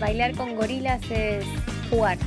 Bailar 0.00 0.34
con 0.36 0.56
gorilas 0.56 1.00
es 1.10 1.44
jugar, 1.88 2.18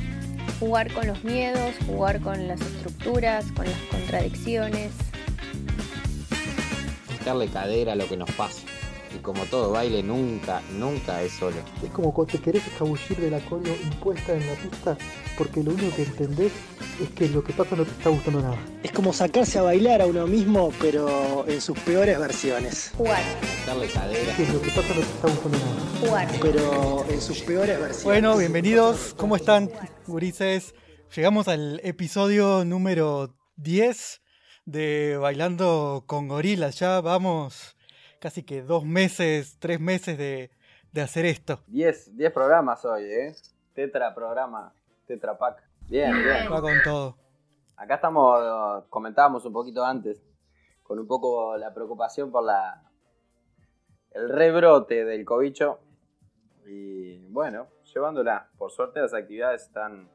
jugar 0.58 0.90
con 0.94 1.06
los 1.06 1.22
miedos, 1.22 1.74
jugar 1.86 2.18
con 2.20 2.48
las 2.48 2.60
estructuras, 2.62 3.44
con 3.52 3.66
las 3.66 3.78
contradicciones. 3.90 4.92
Darle 7.26 7.48
cadera 7.48 7.92
a 7.92 7.96
lo 7.96 8.08
que 8.08 8.16
nos 8.16 8.30
pasa. 8.32 8.62
Y 9.14 9.18
como 9.18 9.44
todo 9.44 9.72
baile, 9.72 10.02
nunca, 10.02 10.62
nunca 10.72 11.20
es 11.20 11.32
solo. 11.32 11.56
Es 11.84 11.90
como 11.90 12.14
cuando 12.14 12.32
te 12.32 12.40
querés 12.40 12.66
escabullir 12.66 13.18
de 13.18 13.30
la 13.30 13.40
cola 13.40 13.68
impuesta 13.68 14.32
en 14.32 14.46
la 14.46 14.54
pista 14.54 14.96
porque 15.36 15.62
lo 15.62 15.72
único 15.72 15.94
que 15.94 16.04
entendés 16.04 16.52
es 17.00 17.10
que 17.10 17.28
lo 17.28 17.42
que 17.42 17.52
pasa 17.52 17.76
no 17.76 17.84
te 17.84 17.90
está 17.90 18.10
gustando 18.10 18.40
nada. 18.42 18.58
Es 18.82 18.92
como 18.92 19.12
sacarse 19.12 19.58
a 19.58 19.62
bailar 19.62 20.02
a 20.02 20.06
uno 20.06 20.26
mismo, 20.26 20.72
pero 20.80 21.46
en 21.48 21.60
sus 21.60 21.78
peores 21.80 22.18
versiones. 22.18 22.92
Jugar, 22.96 23.22
Darle 23.66 23.88
cadera. 23.88 24.34
Que 24.36 24.46
lo 24.46 24.60
que 24.60 24.68
pasa 24.70 24.88
no 24.88 25.00
te 25.00 25.00
está 25.00 25.28
gustando 25.28 25.58
nada. 25.58 25.80
jugar. 26.00 26.28
Pero 26.40 27.04
en 27.08 27.20
sus 27.20 27.40
peores 27.42 27.78
versiones. 27.78 28.04
Bueno, 28.04 28.36
bienvenidos. 28.36 29.14
¿Cómo 29.16 29.36
están, 29.36 29.70
gurises? 30.06 30.74
Llegamos 31.14 31.48
al 31.48 31.80
episodio 31.84 32.64
número 32.64 33.34
10 33.56 34.20
de 34.64 35.16
Bailando 35.20 36.04
con 36.06 36.28
Gorilas. 36.28 36.78
Ya 36.78 37.00
vamos 37.00 37.76
casi 38.20 38.42
que 38.42 38.62
dos 38.62 38.84
meses, 38.84 39.56
tres 39.58 39.80
meses 39.80 40.16
de, 40.18 40.50
de 40.92 41.00
hacer 41.00 41.24
esto. 41.26 41.62
10, 41.66 42.16
10 42.16 42.32
programas 42.32 42.84
hoy, 42.84 43.04
¿eh? 43.04 43.34
Tetra 43.74 44.14
programa, 44.14 44.72
Tetra 45.06 45.36
Pack. 45.38 45.71
Bien, 45.92 46.10
bien. 46.10 46.50
Va 46.50 46.62
con 46.62 46.72
todo. 46.82 47.18
Acá 47.76 47.96
estamos, 47.96 48.82
comentábamos 48.88 49.44
un 49.44 49.52
poquito 49.52 49.84
antes, 49.84 50.24
con 50.82 50.98
un 50.98 51.06
poco 51.06 51.54
la 51.58 51.74
preocupación 51.74 52.32
por 52.32 52.44
la 52.44 52.82
el 54.12 54.30
rebrote 54.30 55.04
del 55.04 55.26
cobicho. 55.26 55.80
Y 56.64 57.26
bueno, 57.26 57.66
llevándola. 57.92 58.48
Por 58.56 58.70
suerte 58.70 59.00
las 59.00 59.12
actividades 59.12 59.64
están, 59.64 60.08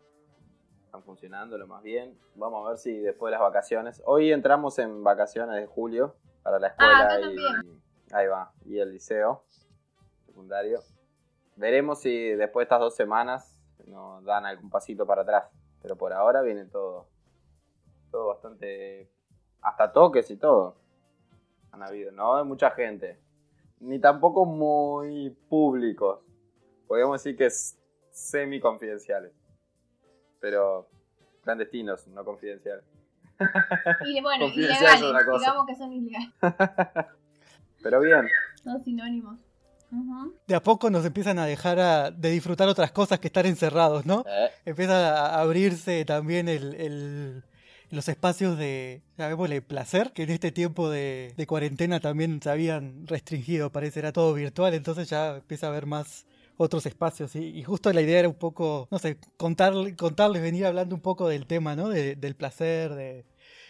están 0.84 1.04
funcionando 1.04 1.60
lo 1.60 1.68
más 1.68 1.84
bien. 1.84 2.18
Vamos 2.34 2.66
a 2.66 2.70
ver 2.70 2.80
si 2.80 2.98
después 2.98 3.30
de 3.30 3.34
las 3.38 3.42
vacaciones. 3.42 4.02
Hoy 4.08 4.32
entramos 4.32 4.80
en 4.80 5.04
vacaciones 5.04 5.58
de 5.58 5.68
julio 5.68 6.16
para 6.42 6.58
la 6.58 6.70
escuela 6.70 7.08
Ah, 7.08 7.20
y 7.20 7.22
también. 7.22 7.82
ahí 8.14 8.26
va. 8.26 8.52
Y 8.66 8.80
el 8.80 8.94
liceo 8.94 9.44
secundario. 10.26 10.80
Veremos 11.56 12.02
si 12.02 12.30
después 12.30 12.64
de 12.64 12.66
estas 12.66 12.80
dos 12.80 12.96
semanas 12.96 13.54
nos 13.86 14.24
dan 14.26 14.44
algún 14.48 14.72
pasito 14.72 15.06
para 15.06 15.22
atrás. 15.22 15.52
Pero 15.82 15.96
por 15.96 16.14
ahora 16.14 16.42
viene 16.42 16.66
todo. 16.66 17.08
Todo 18.12 18.28
bastante. 18.28 19.10
Hasta 19.62 19.92
toques 19.92 20.30
y 20.32 20.38
todo. 20.38 20.76
Han 21.72 21.84
habido, 21.84 22.12
¿no? 22.12 22.38
De 22.38 22.44
mucha 22.44 22.72
gente. 22.72 23.20
Ni 23.80 24.00
tampoco 24.00 24.46
muy 24.46 25.30
públicos. 25.50 26.20
Podríamos 26.88 27.22
decir 27.22 27.38
que 27.38 27.46
es 27.46 27.78
semi 28.12 28.60
confidenciales. 28.60 29.34
Pero 30.40 30.88
clandestinos, 31.44 32.08
no 32.08 32.24
confidenciales. 32.26 32.84
Y 34.06 34.22
bueno, 34.22 34.46
ilegales, 34.54 35.02
digamos 35.02 35.66
que 35.68 35.76
son 35.76 35.94
ilegales, 35.94 36.30
Pero 37.84 38.02
bien. 38.02 38.28
son 38.64 38.84
sinónimos. 38.84 39.47
De 40.48 40.56
a 40.56 40.62
poco 40.62 40.90
nos 40.90 41.06
empiezan 41.06 41.40
a 41.40 41.46
dejar 41.46 41.80
a- 41.80 42.12
de 42.12 42.30
disfrutar 42.32 42.68
otras 42.68 42.92
cosas 42.92 43.20
que 43.20 43.28
estar 43.28 43.46
encerrados, 43.46 44.06
¿no? 44.06 44.26
Eh, 44.28 44.50
Empieza 44.66 45.26
a 45.36 45.42
abrirse 45.42 46.04
también 46.06 46.50
el, 46.50 46.74
el- 46.76 47.44
los 47.90 48.10
espacios 48.10 48.58
de, 48.58 49.02
llamémosle, 49.18 49.62
placer, 49.62 50.12
que 50.12 50.24
en 50.24 50.32
este 50.32 50.52
tiempo 50.52 50.90
de, 50.90 51.34
de 51.38 51.48
cuarentena 51.48 52.02
también 52.02 52.42
se 52.42 52.50
habían 52.50 53.08
restringido, 53.08 53.72
parece, 53.72 54.00
era 54.00 54.12
todo 54.12 54.34
virtual, 54.34 54.74
entonces 54.74 55.10
ya 55.10 55.38
empieza 55.38 55.68
a 55.68 55.70
haber 55.70 55.86
más 55.86 56.26
otros 56.58 56.86
espacios. 56.86 57.34
Y, 57.36 57.46
y 57.58 57.64
justo 57.64 57.94
la 57.94 58.02
idea 58.02 58.20
era 58.20 58.28
un 58.28 58.36
poco, 58.36 58.88
no 58.92 59.00
sé, 59.00 59.18
contarle- 59.38 59.96
contarles, 59.96 60.42
venir 60.42 60.66
hablando 60.66 60.96
un 60.96 61.02
poco 61.02 61.30
del 61.30 61.46
tema, 61.48 61.76
¿no? 61.78 61.88
De- 61.88 62.16
del 62.18 62.36
placer, 62.36 62.94
de 62.94 63.24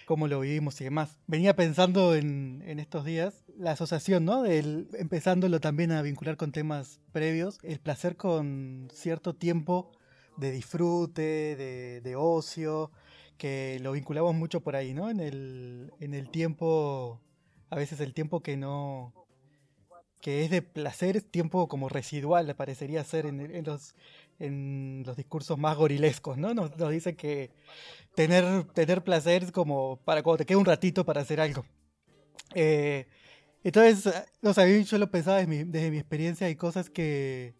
cómo 0.07 0.29
lo 0.29 0.39
vivimos 0.39 0.79
y 0.79 0.85
demás. 0.85 1.19
Venía 1.27 1.53
pensando 1.53 2.15
en, 2.15 2.63
en 2.65 2.79
estos 2.79 3.03
días 3.03 3.43
la 3.57 3.71
asociación, 3.71 4.23
¿no? 4.23 4.41
Del, 4.41 4.87
empezándolo 4.93 5.59
también 5.59 5.91
a 5.91 6.01
vincular 6.01 6.37
con 6.37 6.53
temas 6.53 7.01
previos, 7.11 7.59
el 7.61 7.81
placer 7.81 8.15
con 8.15 8.87
cierto 8.93 9.35
tiempo 9.35 9.91
de 10.37 10.51
disfrute, 10.51 11.57
de, 11.57 11.99
de 12.01 12.15
ocio, 12.15 12.89
que 13.37 13.79
lo 13.81 13.91
vinculamos 13.91 14.33
mucho 14.33 14.61
por 14.61 14.77
ahí, 14.77 14.93
¿no? 14.93 15.09
En 15.09 15.19
el, 15.19 15.91
en 15.99 16.13
el 16.13 16.29
tiempo, 16.29 17.21
a 17.69 17.75
veces 17.75 17.99
el 17.99 18.13
tiempo 18.13 18.41
que 18.41 18.55
no, 18.55 19.13
que 20.21 20.45
es 20.45 20.49
de 20.49 20.61
placer, 20.61 21.21
tiempo 21.21 21.67
como 21.67 21.89
residual, 21.89 22.55
parecería 22.55 23.03
ser 23.03 23.25
en 23.25 23.65
los, 23.65 23.93
en 24.39 25.03
los 25.05 25.17
discursos 25.17 25.57
más 25.57 25.77
gorilescos, 25.77 26.37
¿no? 26.37 26.53
Nos, 26.53 26.75
nos 26.77 26.91
dice 26.91 27.15
que 27.15 27.51
tener, 28.15 28.63
tener 28.73 29.03
placer 29.03 29.43
es 29.43 29.51
como 29.51 29.97
para 30.03 30.23
cuando 30.23 30.39
te 30.39 30.45
queda 30.45 30.57
un 30.57 30.65
ratito 30.65 31.05
para 31.05 31.21
hacer 31.21 31.39
algo. 31.39 31.65
Eh, 32.55 33.07
entonces, 33.63 34.13
no 34.41 34.53
sé, 34.53 34.83
yo 34.83 34.97
lo 34.97 35.11
pensaba 35.11 35.37
desde 35.37 35.91
mi, 35.91 35.97
experiencia, 35.97 36.47
hay 36.47 36.55
cosas 36.55 36.89
que, 36.89 37.55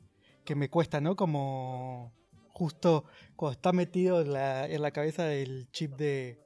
que 0.45 0.55
me 0.55 0.69
cuestan, 0.69 1.03
¿no? 1.03 1.15
Como 1.15 2.13
justo 2.53 3.05
cuando 3.35 3.53
está 3.53 3.71
metido 3.71 4.21
en 4.21 4.33
la, 4.33 4.67
en 4.67 4.81
la 4.81 4.91
cabeza 4.91 5.25
del 5.25 5.69
chip 5.71 5.95
de, 5.95 6.39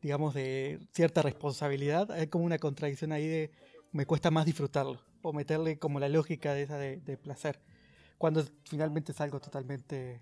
digamos, 0.00 0.34
de 0.34 0.80
cierta 0.92 1.22
responsabilidad, 1.22 2.10
hay 2.12 2.26
como 2.26 2.44
una 2.44 2.58
contradicción 2.58 3.12
ahí 3.12 3.26
de 3.26 3.50
me 3.92 4.06
cuesta 4.06 4.30
más 4.30 4.46
disfrutarlo, 4.46 5.00
o 5.20 5.32
meterle 5.32 5.78
como 5.78 6.00
la 6.00 6.08
lógica 6.08 6.54
de 6.54 6.62
esa 6.62 6.78
de 6.78 7.18
placer, 7.18 7.60
cuando 8.22 8.44
finalmente 8.70 9.10
es 9.10 9.20
algo 9.20 9.40
totalmente 9.40 10.20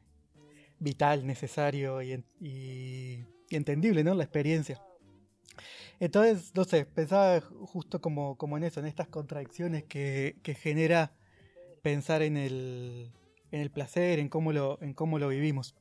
vital, 0.79 1.27
necesario 1.27 2.01
y, 2.01 2.15
y- 2.41 3.27
y 3.51 3.57
entendible, 3.57 4.03
¿no? 4.03 4.15
La 4.15 4.25
experiencia. 4.25 4.81
Entonces, 5.99 6.53
no 6.55 6.65
sé, 6.65 6.87
pensaba 6.87 7.43
justo 7.43 8.01
como, 8.01 8.39
como 8.39 8.57
en 8.57 8.65
eso, 8.65 8.81
en 8.81 8.87
estas 8.87 9.09
contradicciones 9.09 9.85
que, 9.85 10.37
que 10.43 10.55
genera 10.55 11.13
pensar 11.83 12.23
en 12.23 12.39
el, 12.39 13.13
en 13.51 13.61
el 13.61 13.71
placer, 13.71 14.19
en 14.19 14.31
cómo 14.31 14.51
lo, 14.55 14.81
en 14.81 14.95
cómo 14.95 15.19
lo 15.19 15.29
vivimos. 15.29 15.75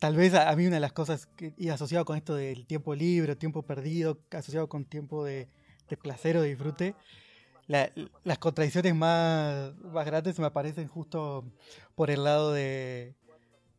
Tal 0.00 0.16
vez 0.16 0.34
a, 0.34 0.50
a 0.50 0.56
mí 0.56 0.66
una 0.66 0.76
de 0.76 0.80
las 0.80 0.92
cosas 0.92 1.26
que, 1.26 1.54
y 1.56 1.68
asociado 1.68 2.04
con 2.04 2.16
esto 2.16 2.34
del 2.34 2.66
tiempo 2.66 2.92
libre, 2.96 3.36
tiempo 3.36 3.62
perdido, 3.62 4.18
asociado 4.32 4.68
con 4.68 4.84
tiempo 4.84 5.24
de, 5.24 5.48
de 5.88 5.96
placer 5.96 6.36
o 6.36 6.42
de 6.42 6.48
disfrute, 6.48 6.96
la- 7.66 7.90
las 8.24 8.38
contradicciones 8.38 8.94
más, 8.94 9.74
más 9.76 10.06
grandes 10.06 10.38
me 10.38 10.46
aparecen 10.46 10.88
justo 10.88 11.44
por 11.94 12.10
el 12.10 12.24
lado 12.24 12.52
de, 12.52 13.14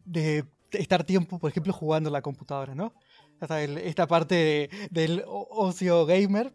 de 0.06 0.46
estar 0.72 1.04
tiempo, 1.04 1.40
por 1.40 1.50
ejemplo, 1.50 1.74
jugando 1.74 2.10
la 2.10 2.22
computadora, 2.22 2.76
¿no? 2.76 2.94
O 3.40 3.48
sea, 3.48 3.64
esta 3.64 4.08
parte 4.08 4.36
de- 4.36 4.70
del 4.92 5.24
ocio 5.28 6.06
gamer. 6.06 6.54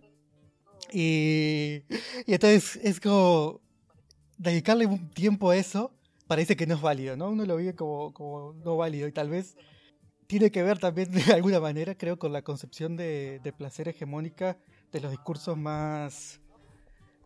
Y, 0.93 1.83
y 2.27 2.35
entonces 2.35 2.77
es 2.83 3.01
como 3.01 3.61
dedicarle 4.37 4.85
un 4.87 5.09
tiempo 5.11 5.51
a 5.51 5.57
eso 5.57 5.93
parece 6.27 6.57
que 6.57 6.67
no 6.67 6.75
es 6.75 6.81
válido, 6.81 7.17
¿no? 7.17 7.31
Uno 7.31 7.45
lo 7.47 7.57
vive 7.57 7.75
como, 7.75 8.13
como 8.13 8.53
no 8.65 8.77
válido 8.77 9.07
y 9.09 9.13
tal 9.13 9.31
vez 9.31 9.57
tiene 10.27 10.51
que 10.51 10.63
ver 10.63 10.79
también 10.79 11.11
de 11.13 11.33
alguna 11.33 11.61
manera, 11.61 11.95
creo, 11.97 12.19
con 12.19 12.33
la 12.33 12.43
concepción 12.43 12.97
de, 12.97 13.41
de 13.43 13.53
placer 13.53 13.89
hegemónica 13.89 14.59
de 14.91 15.01
los 15.01 15.11
discursos 15.11 15.57
más 15.57 16.41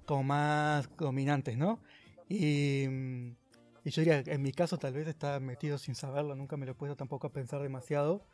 como 0.06 0.22
más 0.22 0.88
dominantes, 0.96 1.58
¿no? 1.58 1.80
Y, 2.28 2.84
y 3.84 3.90
yo 3.90 4.02
diría, 4.02 4.22
en 4.26 4.42
mi 4.42 4.52
caso 4.52 4.78
tal 4.78 4.94
vez 4.94 5.06
está 5.06 5.38
metido 5.40 5.78
sin 5.78 5.94
saberlo, 5.94 6.34
nunca 6.34 6.56
me 6.56 6.66
lo 6.66 6.72
he 6.72 6.74
puesto 6.74 6.96
tampoco 6.96 7.26
a 7.26 7.32
pensar 7.32 7.60
demasiado, 7.62 8.26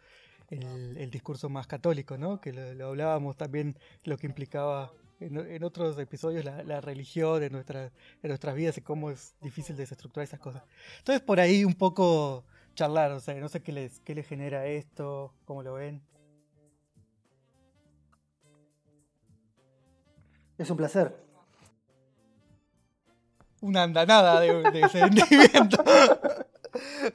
el, 0.48 0.96
el 0.96 1.10
discurso 1.10 1.48
más 1.48 1.66
católico, 1.66 2.16
¿no? 2.18 2.40
Que 2.40 2.52
lo, 2.52 2.74
lo 2.74 2.88
hablábamos 2.88 3.36
también, 3.36 3.76
lo 4.04 4.16
que 4.16 4.26
implicaba 4.26 4.92
en, 5.20 5.36
en 5.38 5.64
otros 5.64 5.98
episodios 5.98 6.44
la, 6.44 6.62
la 6.62 6.80
religión 6.80 7.42
en, 7.42 7.52
nuestra, 7.52 7.86
en 7.86 8.28
nuestras 8.28 8.54
vidas 8.54 8.76
y 8.78 8.82
cómo 8.82 9.10
es 9.10 9.34
difícil 9.40 9.76
desestructurar 9.76 10.24
esas 10.24 10.40
cosas. 10.40 10.62
Entonces 10.98 11.22
por 11.22 11.40
ahí 11.40 11.64
un 11.64 11.74
poco 11.74 12.44
charlar, 12.74 13.12
o 13.12 13.20
sea, 13.20 13.34
no 13.34 13.48
sé 13.48 13.62
qué 13.62 13.72
les, 13.72 14.00
qué 14.00 14.14
les 14.14 14.26
genera 14.26 14.66
esto, 14.66 15.34
cómo 15.44 15.62
lo 15.62 15.74
ven. 15.74 16.02
Es 20.58 20.70
un 20.70 20.76
placer. 20.76 21.31
Una 23.62 23.84
andanada 23.84 24.40
de, 24.40 24.62
de 24.70 24.88
sentimiento. 24.90 25.82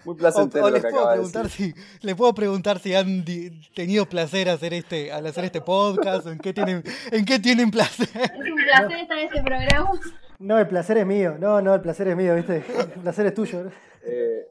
Muy 0.06 0.14
O, 0.14 0.18
placentero 0.18 0.66
o 0.66 0.70
lo 0.70 0.76
les 0.76 0.84
que 0.84 0.90
puedo 0.90 1.04
acaba 1.04 1.12
de 1.16 1.18
preguntar 1.20 1.44
decir. 1.44 1.74
si 1.76 2.06
les 2.06 2.16
puedo 2.16 2.34
preguntar 2.34 2.80
si 2.80 2.94
han 2.96 3.24
di- 3.26 3.50
tenido 3.76 4.06
placer 4.08 4.50
hacer 4.50 4.74
este 4.74 5.12
al 5.12 5.26
hacer 5.28 5.46
este 5.46 5.62
podcast 5.62 6.26
o 6.28 6.32
en 6.32 6.38
qué 6.40 6.54
tienen 6.54 6.84
en 7.12 7.26
qué 7.26 7.40
tienen 7.40 7.70
placer. 7.72 8.08
Es 8.14 8.32
un 8.52 8.56
placer 8.56 9.00
estar 9.00 9.18
en 9.18 9.26
este 9.26 9.42
programa. 9.44 9.92
No, 10.40 10.60
el 10.60 10.68
placer 10.68 10.98
es 11.00 11.06
mío. 11.08 11.36
No, 11.40 11.62
no, 11.62 11.74
el 11.74 11.82
placer 11.82 12.08
es 12.08 12.16
mío, 12.16 12.36
¿viste? 12.36 12.58
El 12.96 13.02
placer 13.02 13.26
es 13.26 13.34
tuyo. 13.34 13.64
Eh, 14.04 14.48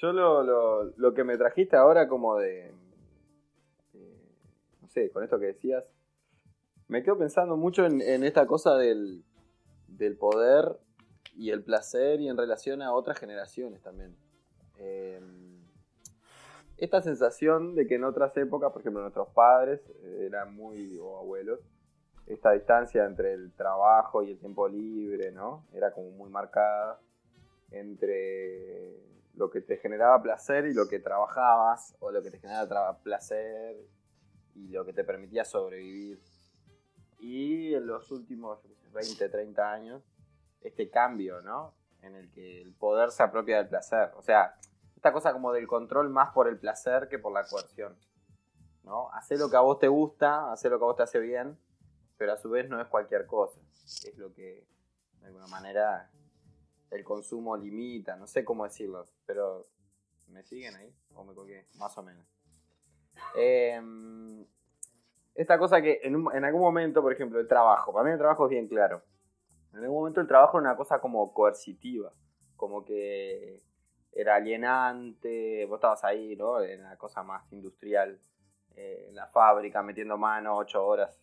Yo 0.00 0.12
lo, 0.12 0.42
lo, 0.44 0.84
lo 0.96 1.12
que 1.14 1.24
me 1.24 1.36
trajiste 1.36 1.76
ahora 1.76 2.06
como 2.08 2.36
de, 2.36 2.72
de- 3.92 4.16
No 4.80 4.88
sé, 4.88 5.10
con 5.10 5.24
esto 5.24 5.40
que 5.40 5.46
decías. 5.46 5.84
Me 6.86 7.02
quedo 7.02 7.18
pensando 7.18 7.56
mucho 7.56 7.84
en, 7.84 8.00
en 8.00 8.22
esta 8.24 8.46
cosa 8.46 8.76
del, 8.76 9.24
del 9.98 10.16
poder 10.16 10.78
y 11.36 11.50
el 11.50 11.62
placer 11.62 12.20
y 12.20 12.28
en 12.28 12.36
relación 12.36 12.82
a 12.82 12.92
otras 12.92 13.18
generaciones 13.18 13.82
también. 13.82 14.16
Eh, 14.78 15.20
esta 16.78 17.02
sensación 17.02 17.74
de 17.74 17.86
que 17.86 17.96
en 17.96 18.04
otras 18.04 18.36
épocas, 18.36 18.72
por 18.72 18.80
ejemplo, 18.80 19.02
nuestros 19.02 19.28
padres 19.28 19.80
eh, 20.02 20.26
eran 20.26 20.54
muy, 20.54 20.96
o 20.98 21.18
abuelos, 21.18 21.60
esta 22.26 22.52
distancia 22.52 23.04
entre 23.04 23.32
el 23.32 23.52
trabajo 23.52 24.22
y 24.22 24.30
el 24.32 24.38
tiempo 24.38 24.68
libre, 24.68 25.32
¿no? 25.32 25.66
Era 25.72 25.92
como 25.92 26.10
muy 26.10 26.30
marcada 26.30 27.00
entre 27.70 28.96
lo 29.34 29.50
que 29.50 29.60
te 29.60 29.78
generaba 29.78 30.22
placer 30.22 30.66
y 30.66 30.74
lo 30.74 30.88
que 30.88 31.00
trabajabas, 31.00 31.96
o 32.00 32.10
lo 32.12 32.22
que 32.22 32.30
te 32.30 32.38
generaba 32.38 32.98
placer 32.98 33.76
y 34.54 34.68
lo 34.68 34.84
que 34.84 34.92
te 34.92 35.04
permitía 35.04 35.44
sobrevivir. 35.44 36.20
Y 37.18 37.74
en 37.74 37.86
los 37.86 38.10
últimos 38.10 38.62
yo 38.62 38.68
qué 38.68 38.74
sé, 38.76 38.88
20, 38.90 39.28
30 39.28 39.72
años, 39.72 40.02
este 40.60 40.90
cambio, 40.90 41.40
¿no? 41.42 41.74
En 42.02 42.14
el 42.14 42.30
que 42.30 42.62
el 42.62 42.72
poder 42.74 43.10
se 43.10 43.22
apropia 43.22 43.58
del 43.58 43.68
placer. 43.68 44.12
O 44.16 44.22
sea, 44.22 44.56
esta 44.96 45.12
cosa 45.12 45.32
como 45.32 45.52
del 45.52 45.66
control 45.66 46.10
más 46.10 46.32
por 46.32 46.48
el 46.48 46.58
placer 46.58 47.08
que 47.08 47.18
por 47.18 47.32
la 47.32 47.44
coerción. 47.44 47.96
¿No? 48.84 49.10
Hacer 49.12 49.38
lo 49.38 49.50
que 49.50 49.56
a 49.56 49.60
vos 49.60 49.78
te 49.78 49.88
gusta, 49.88 50.50
hacer 50.50 50.70
lo 50.70 50.78
que 50.78 50.84
a 50.84 50.86
vos 50.86 50.96
te 50.96 51.02
hace 51.02 51.20
bien, 51.20 51.58
pero 52.16 52.32
a 52.32 52.36
su 52.36 52.48
vez 52.50 52.68
no 52.68 52.80
es 52.80 52.88
cualquier 52.88 53.26
cosa. 53.26 53.60
Es 53.84 54.16
lo 54.16 54.32
que, 54.32 54.66
de 55.20 55.26
alguna 55.26 55.46
manera, 55.46 56.10
el 56.90 57.04
consumo 57.04 57.56
limita. 57.56 58.16
No 58.16 58.26
sé 58.26 58.44
cómo 58.44 58.64
decirlo, 58.64 59.06
pero 59.26 59.68
¿me 60.28 60.42
siguen 60.42 60.74
ahí? 60.76 60.94
¿O 61.14 61.24
me 61.24 61.34
colgué? 61.34 61.66
Más 61.76 61.96
o 61.98 62.02
menos. 62.02 62.26
Em, 63.36 64.46
esta 65.38 65.58
cosa 65.58 65.80
que 65.80 66.00
en, 66.02 66.16
un- 66.16 66.34
en 66.34 66.44
algún 66.44 66.60
momento, 66.60 67.00
por 67.02 67.12
ejemplo, 67.12 67.38
el 67.40 67.48
trabajo. 67.48 67.92
Para 67.92 68.04
mí 68.04 68.12
el 68.12 68.18
trabajo 68.18 68.44
es 68.46 68.50
bien 68.50 68.68
claro. 68.68 69.02
En 69.72 69.80
algún 69.80 69.98
momento 69.98 70.20
el 70.20 70.26
trabajo 70.26 70.58
era 70.58 70.68
una 70.68 70.76
cosa 70.76 71.00
como 71.00 71.32
coercitiva. 71.32 72.12
Como 72.56 72.84
que 72.84 73.62
era 74.12 74.34
alienante. 74.36 75.64
Vos 75.66 75.76
estabas 75.78 76.04
ahí, 76.04 76.36
¿no? 76.36 76.60
En 76.60 76.82
la 76.82 76.96
cosa 76.96 77.22
más 77.22 77.50
industrial. 77.52 78.20
eh, 78.76 79.06
en 79.08 79.16
la 79.16 79.26
fábrica, 79.28 79.82
metiendo 79.82 80.16
mano 80.18 80.56
ocho 80.56 80.84
horas. 80.86 81.20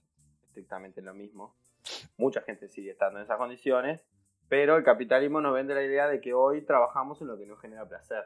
Estrictamente 0.48 1.00
en 1.00 1.06
lo 1.06 1.14
mismo. 1.14 1.56
Mucha 2.18 2.42
gente 2.42 2.68
sigue 2.70 2.92
estando 2.92 3.20
en 3.20 3.26
esas 3.26 3.38
condiciones. 3.38 4.02
Pero 4.48 4.78
el 4.78 4.84
capitalismo 4.84 5.42
nos 5.42 5.54
vende 5.54 5.74
la 5.76 5.84
idea 5.84 6.08
de 6.08 6.22
que 6.22 6.34
hoy 6.34 6.62
trabajamos 6.66 7.20
en 7.22 7.28
lo 7.28 7.38
que 7.38 7.46
nos 7.46 7.60
genera 7.60 7.88
placer. 7.88 8.26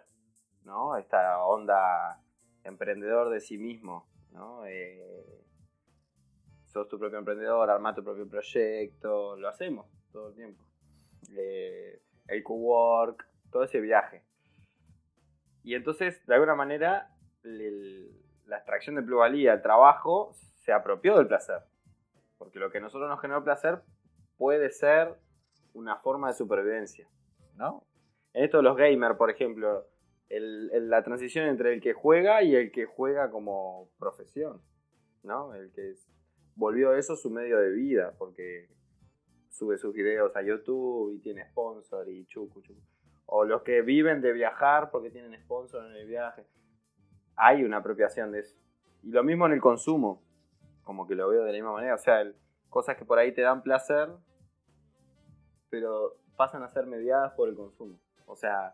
¿No? 0.63 0.97
Esta 0.97 1.43
onda 1.45 2.21
emprendedor 2.63 3.29
de 3.29 3.39
sí 3.39 3.57
mismo. 3.57 4.07
¿no? 4.31 4.65
Eh, 4.65 5.41
sos 6.69 6.87
tu 6.87 6.99
propio 6.99 7.19
emprendedor, 7.19 7.69
arma 7.69 7.93
tu 7.93 8.03
propio 8.03 8.27
proyecto, 8.27 9.35
lo 9.35 9.47
hacemos 9.47 9.87
todo 10.11 10.29
el 10.29 10.35
tiempo. 10.35 10.63
Eh, 11.35 12.01
el 12.27 12.43
co-work, 12.43 13.27
todo 13.51 13.63
ese 13.63 13.79
viaje. 13.79 14.23
Y 15.63 15.75
entonces, 15.75 16.25
de 16.25 16.35
alguna 16.35 16.55
manera, 16.55 17.09
la 17.43 18.57
extracción 18.57 18.95
de 18.95 19.03
plusvalía, 19.03 19.53
el 19.53 19.61
trabajo, 19.61 20.31
se 20.33 20.71
apropió 20.71 21.17
del 21.17 21.27
placer. 21.27 21.61
Porque 22.37 22.59
lo 22.59 22.71
que 22.71 22.77
a 22.77 22.81
nosotros 22.81 23.09
nos 23.09 23.19
generó 23.19 23.43
placer 23.43 23.81
puede 24.37 24.69
ser 24.69 25.15
una 25.73 25.97
forma 25.97 26.29
de 26.29 26.33
supervivencia. 26.35 27.07
¿no? 27.55 27.83
En 28.33 28.45
esto 28.45 28.57
de 28.57 28.63
los 28.63 28.77
gamers, 28.77 29.17
por 29.17 29.29
ejemplo, 29.29 29.85
la 30.29 31.03
transición 31.03 31.47
entre 31.47 31.73
el 31.73 31.81
que 31.81 31.93
juega 31.93 32.43
y 32.43 32.55
el 32.55 32.71
que 32.71 32.85
juega 32.85 33.29
como 33.31 33.89
profesión. 33.97 34.61
¿no? 35.23 35.53
El 35.53 35.71
que 35.71 35.95
volvió 36.59 36.93
eso 36.93 37.15
su 37.15 37.29
medio 37.29 37.57
de 37.57 37.71
vida, 37.71 38.13
porque 38.17 38.67
sube 39.47 39.77
sus 39.77 39.93
videos 39.93 40.35
a 40.35 40.41
YouTube 40.41 41.13
y 41.13 41.19
tiene 41.19 41.45
sponsor 41.49 42.07
y 42.09 42.25
chucu, 42.25 42.61
chucu. 42.61 42.81
O 43.25 43.45
los 43.45 43.61
que 43.61 43.81
viven 43.81 44.21
de 44.21 44.33
viajar 44.33 44.91
porque 44.91 45.09
tienen 45.09 45.39
sponsor 45.41 45.85
en 45.85 45.95
el 45.95 46.07
viaje. 46.07 46.45
Hay 47.35 47.63
una 47.63 47.77
apropiación 47.77 48.31
de 48.31 48.39
eso. 48.39 48.57
Y 49.03 49.11
lo 49.11 49.23
mismo 49.23 49.45
en 49.45 49.53
el 49.53 49.61
consumo, 49.61 50.21
como 50.83 51.07
que 51.07 51.15
lo 51.15 51.29
veo 51.29 51.43
de 51.43 51.51
la 51.51 51.57
misma 51.57 51.71
manera. 51.71 51.95
O 51.95 51.99
sea, 51.99 52.21
el- 52.21 52.35
cosas 52.69 52.97
que 52.97 53.05
por 53.05 53.17
ahí 53.19 53.31
te 53.31 53.41
dan 53.41 53.63
placer, 53.63 54.09
pero 55.69 56.17
pasan 56.35 56.63
a 56.63 56.67
ser 56.67 56.85
mediadas 56.85 57.31
por 57.33 57.47
el 57.47 57.55
consumo. 57.55 57.97
O 58.25 58.35
sea, 58.35 58.73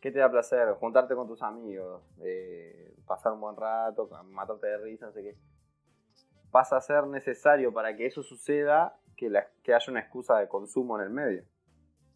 ¿qué 0.00 0.10
te 0.10 0.18
da 0.18 0.30
placer? 0.30 0.68
Juntarte 0.74 1.14
con 1.14 1.26
tus 1.26 1.42
amigos, 1.42 2.02
eh, 2.20 2.94
pasar 3.06 3.32
un 3.32 3.40
buen 3.40 3.56
rato, 3.56 4.08
matarte 4.26 4.66
de 4.66 4.78
risa, 4.78 5.06
no 5.06 5.12
sé 5.12 5.22
qué 5.22 5.36
pasa 6.52 6.76
a 6.76 6.80
ser 6.80 7.06
necesario 7.08 7.72
para 7.72 7.96
que 7.96 8.06
eso 8.06 8.22
suceda 8.22 8.96
que, 9.16 9.32
que 9.64 9.74
haya 9.74 9.90
una 9.90 10.00
excusa 10.00 10.38
de 10.38 10.46
consumo 10.46 10.96
en 10.98 11.04
el 11.06 11.10
medio. 11.10 11.44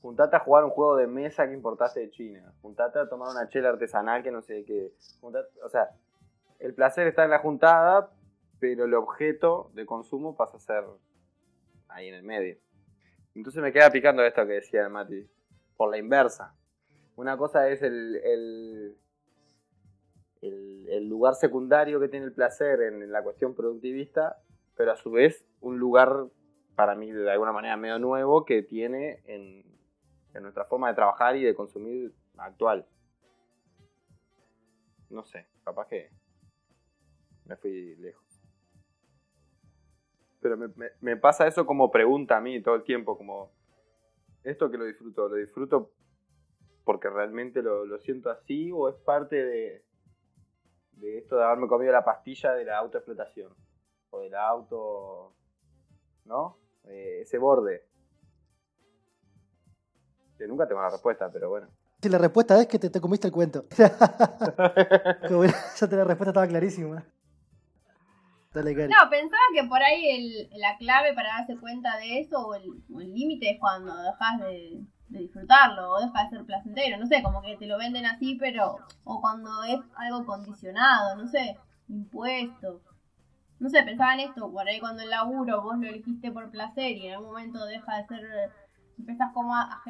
Juntate 0.03 0.37
a 0.37 0.41
jugar 0.41 0.63
un 0.65 0.71
juego 0.71 0.95
de 0.97 1.09
mesa 1.09 1.49
que 1.49 1.55
importaste 1.55 2.01
de 2.01 2.11
China. 2.11 2.53
Juntate 2.63 3.01
a 3.01 3.09
tomar 3.09 3.31
una 3.31 3.49
chela 3.49 3.71
artesanal 3.71 4.23
que 4.23 4.31
no 4.31 4.43
sé 4.43 4.65
qué. 4.65 4.93
Juntate- 5.21 5.49
o 5.65 5.69
sea, 5.69 5.91
el 6.61 6.75
placer 6.75 7.09
está 7.09 7.25
en 7.25 7.31
la 7.31 7.41
juntada, 7.41 8.11
pero 8.61 8.85
el 8.85 8.95
objeto 8.95 9.71
de 9.75 9.85
consumo 9.85 10.37
pasa 10.37 10.59
a 10.59 10.61
ser 10.61 10.85
ahí 11.89 12.09
en 12.09 12.15
el 12.15 12.23
medio. 12.23 12.57
Entonces 13.35 13.63
me 13.63 13.73
queda 13.73 13.91
picando 13.91 14.23
esto 14.23 14.47
que 14.47 14.53
decía 14.53 14.83
el 14.83 14.91
Mati. 14.91 15.29
Por 15.77 15.91
la 15.91 15.99
inversa. 15.99 16.55
Una 17.17 17.37
cosa 17.37 17.69
es 17.69 17.83
el, 17.83 18.97
el- 20.47 21.09
lugar 21.09 21.35
secundario 21.35 22.01
que 22.01 22.09
tiene 22.09 22.27
el 22.27 22.33
placer 22.33 22.81
en 22.81 23.11
la 23.11 23.23
cuestión 23.23 23.55
productivista, 23.55 24.43
pero 24.77 24.93
a 24.93 24.97
su 24.97 25.11
vez 25.11 25.47
un 25.61 25.79
lugar 25.79 26.27
para 26.75 26.95
mí 26.95 27.11
de 27.11 27.31
alguna 27.31 27.53
manera 27.53 27.77
medio 27.77 27.99
nuevo 27.99 28.45
que 28.45 28.63
tiene 28.63 29.23
en, 29.27 29.65
nuestra 30.41 30.67
forma 30.67 30.89
de 30.89 30.95
trabajar 30.95 31.35
y 31.37 31.43
de 31.43 31.55
consumir 31.55 32.13
actual. 32.37 32.87
No 35.09 35.25
sé, 35.25 35.47
capaz 35.65 35.89
que 35.89 36.11
me 37.47 37.57
fui 37.57 37.97
lejos. 37.97 38.23
Pero 40.43 40.59
me, 41.01 41.17
pasa 41.17 41.47
eso 41.47 41.65
como 41.65 41.91
pregunta 41.91 42.37
a 42.37 42.41
mí 42.43 42.61
todo 42.61 42.75
el 42.75 42.85
tiempo, 42.85 43.17
como 43.17 43.51
esto 44.45 44.71
que 44.71 44.77
lo 44.77 44.85
disfruto, 44.85 45.29
¿lo 45.29 45.37
disfruto 45.37 45.91
porque 46.85 47.09
realmente 47.09 47.63
lo 47.63 47.99
siento 47.99 48.31
así 48.31 48.71
o 48.71 48.91
es 48.91 48.97
parte 48.97 49.43
de, 49.43 49.87
de 50.97 51.19
esto 51.19 51.37
de 51.37 51.45
haberme 51.45 51.69
comido 51.69 51.93
la 51.93 52.05
pastilla 52.05 52.53
de 52.53 52.65
la 52.65 52.79
autoexplotación 52.79 53.55
o 54.11 54.21
del 54.21 54.35
auto, 54.35 55.33
¿no? 56.25 56.59
Eh, 56.85 57.21
ese 57.23 57.39
borde. 57.39 57.87
Que 60.39 60.47
nunca 60.47 60.67
tengo 60.69 60.83
la 60.83 60.91
respuesta, 60.91 61.31
pero 61.33 61.49
bueno. 61.49 61.69
Sí, 62.03 62.09
la 62.11 62.19
respuesta 62.19 62.61
es 62.61 62.67
que 62.67 62.79
te, 62.79 62.91
te 62.91 63.01
comiste 63.01 63.27
el 63.27 63.33
cuento. 63.33 63.65
Como 65.29 65.45
ya 65.45 65.89
te 65.89 65.97
la 65.97 66.05
respuesta 66.05 66.31
estaba 66.31 66.47
clarísima. 66.47 67.05
Dale. 68.53 68.75
No, 68.75 69.11
pensaba 69.11 69.43
que 69.55 69.65
por 69.69 69.83
ahí 69.83 70.09
el- 70.51 70.61
la 70.61 70.77
clave 70.79 71.13
para 71.15 71.29
darse 71.39 71.59
cuenta 71.59 71.97
de 71.99 72.21
eso 72.21 72.39
o 72.47 72.55
el 72.55 72.65
o 72.95 73.01
el 73.01 73.13
límite 73.13 73.51
es 73.51 73.61
cuando 73.61 73.95
dejas 73.95 74.41
de, 74.41 74.81
de 75.09 75.21
disfrutarlo 75.21 75.91
o 75.93 76.01
deja 76.01 76.25
de 76.25 76.31
ser 76.31 76.45
placentero. 76.45 76.99
No 76.99 77.07
sé, 77.07 77.23
como 77.23 77.43
que 77.43 77.57
te 77.57 77.67
lo 77.67 77.79
venden 77.79 78.07
así, 78.07 78.37
pero. 78.39 78.79
O 79.05 79.21
cuando 79.21 79.63
es 79.65 79.81
algo 79.97 80.25
condicionado, 80.27 81.17
no 81.17 81.27
sé, 81.29 81.57
impuesto. 81.89 82.81
No 83.59 83.71
sé, 83.71 83.83
pensaba 83.83 84.15
en 84.15 84.21
esto, 84.21 84.51
por 84.51 84.69
ahí 84.69 84.81
cuando 84.81 85.03
el 85.03 85.11
laburo 85.11 85.63
vos 85.63 85.79
lo 85.79 85.89
elegiste 85.89 86.31
por 86.31 86.51
placer 86.51 86.93
y 86.93 87.07
en 87.07 87.15
algún 87.15 87.29
momento 87.29 87.65
deja 87.65 87.97
de 87.97 88.07
ser. 88.07 88.53
Empezás 88.99 89.33
como 89.33 89.55
a, 89.55 89.83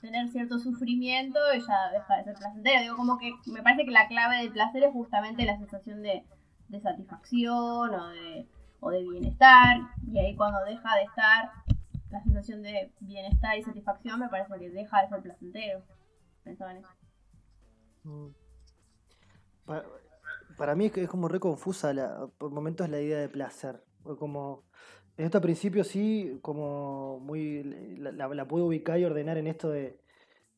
tener 0.00 0.28
cierto 0.30 0.58
sufrimiento 0.58 1.38
y 1.54 1.60
ya 1.60 1.90
deja 1.92 2.16
de 2.16 2.24
ser 2.24 2.34
placentero. 2.34 2.82
Digo, 2.82 2.96
como 2.96 3.18
que 3.18 3.32
me 3.46 3.62
parece 3.62 3.84
que 3.84 3.92
la 3.92 4.08
clave 4.08 4.38
del 4.38 4.50
placer 4.50 4.82
es 4.82 4.92
justamente 4.92 5.44
la 5.44 5.56
sensación 5.56 6.02
de, 6.02 6.24
de 6.68 6.80
satisfacción 6.80 7.94
o 7.94 8.08
de, 8.08 8.48
o 8.80 8.90
de 8.90 9.02
bienestar. 9.02 9.76
Y 10.10 10.18
ahí 10.18 10.34
cuando 10.34 10.64
deja 10.64 10.96
de 10.96 11.04
estar 11.04 11.52
la 12.12 12.22
sensación 12.22 12.62
de 12.62 12.92
bienestar 13.00 13.58
y 13.58 13.62
satisfacción, 13.62 14.20
me 14.20 14.28
parece 14.28 14.52
que 14.58 14.70
deja 14.70 15.02
de 15.02 15.08
ser 15.08 15.22
placentero. 15.22 15.82
Pensaba 16.44 16.72
en 16.72 16.78
eso. 16.78 16.88
Mm. 18.04 18.28
Pa- 19.64 19.84
Para, 20.56 20.74
mí 20.74 20.86
es, 20.86 20.96
es 20.98 21.08
como 21.08 21.28
re 21.28 21.40
confusa 21.40 21.94
la, 21.94 22.28
por 22.38 22.50
momentos 22.50 22.88
la 22.90 23.00
idea 23.00 23.18
de 23.18 23.28
placer. 23.28 23.82
Como, 24.18 24.64
en 25.16 25.24
esto 25.24 25.38
al 25.38 25.42
principio 25.42 25.84
sí, 25.84 26.38
como 26.42 27.18
muy 27.20 27.62
la, 27.98 28.12
la, 28.12 28.28
la 28.28 28.46
puedo 28.46 28.66
ubicar 28.66 28.98
y 28.98 29.04
ordenar 29.04 29.38
en 29.38 29.46
esto 29.46 29.70
de, 29.70 29.98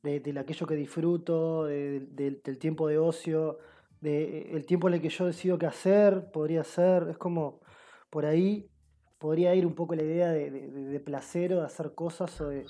de, 0.03 0.19
de 0.21 0.39
aquello 0.41 0.67
que 0.67 0.75
disfruto, 0.75 1.65
de- 1.67 2.01
del- 2.11 2.43
del 2.43 2.59
tiempo 2.59 2.89
de 2.89 2.99
ocio, 2.99 3.59
de 4.01 4.51
el 4.53 4.67
tiempo 4.67 4.89
en 4.89 4.95
el 4.95 5.01
que 5.01 5.09
yo 5.11 5.27
decido 5.27 5.57
qué 5.59 5.67
hacer, 5.67 6.31
podría 6.33 6.65
ser, 6.65 7.09
es 7.11 7.19
como 7.19 7.61
por 8.11 8.27
ahí 8.27 8.69
podría 9.19 9.55
ir 9.55 9.67
un 9.67 9.75
poco 9.75 9.95
la 9.95 10.03
idea 10.03 10.31
de, 10.31 11.01
placer 11.01 11.55
o 11.55 11.61
de 11.61 11.67
hacer 11.67 11.95
cosas 11.95 12.41
o 12.41 12.49
de, 12.49 12.65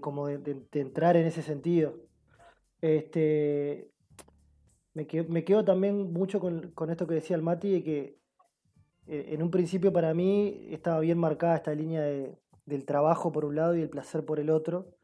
como 0.00 0.26
de, 0.28 0.62
entrar 0.72 1.16
en 1.16 1.26
ese 1.26 1.42
sentido. 1.42 1.96
Este, 2.80 3.90
me, 4.94 5.06
quedo, 5.06 5.64
también 5.64 6.12
mucho 6.12 6.40
con, 6.40 6.90
esto 6.90 7.06
que 7.06 7.14
decía 7.14 7.36
el 7.36 7.42
Mati, 7.42 7.70
de 7.72 7.82
que 7.82 8.18
eh, 9.06 9.30
en 9.34 9.42
un 9.42 9.50
principio 9.50 9.92
para 9.92 10.14
mí 10.14 10.68
estaba 10.70 11.00
bien 11.00 11.18
marcada 11.18 11.56
esta 11.56 11.74
línea 11.74 12.02
de, 12.02 12.36
del 12.66 12.84
trabajo 12.84 13.32
por 13.32 13.44
un 13.44 13.56
lado 13.56 13.76
y 13.76 13.82
el 13.82 13.90
placer 13.90 14.24
por 14.24 14.40
el 14.40 14.50
otro. 14.50 14.94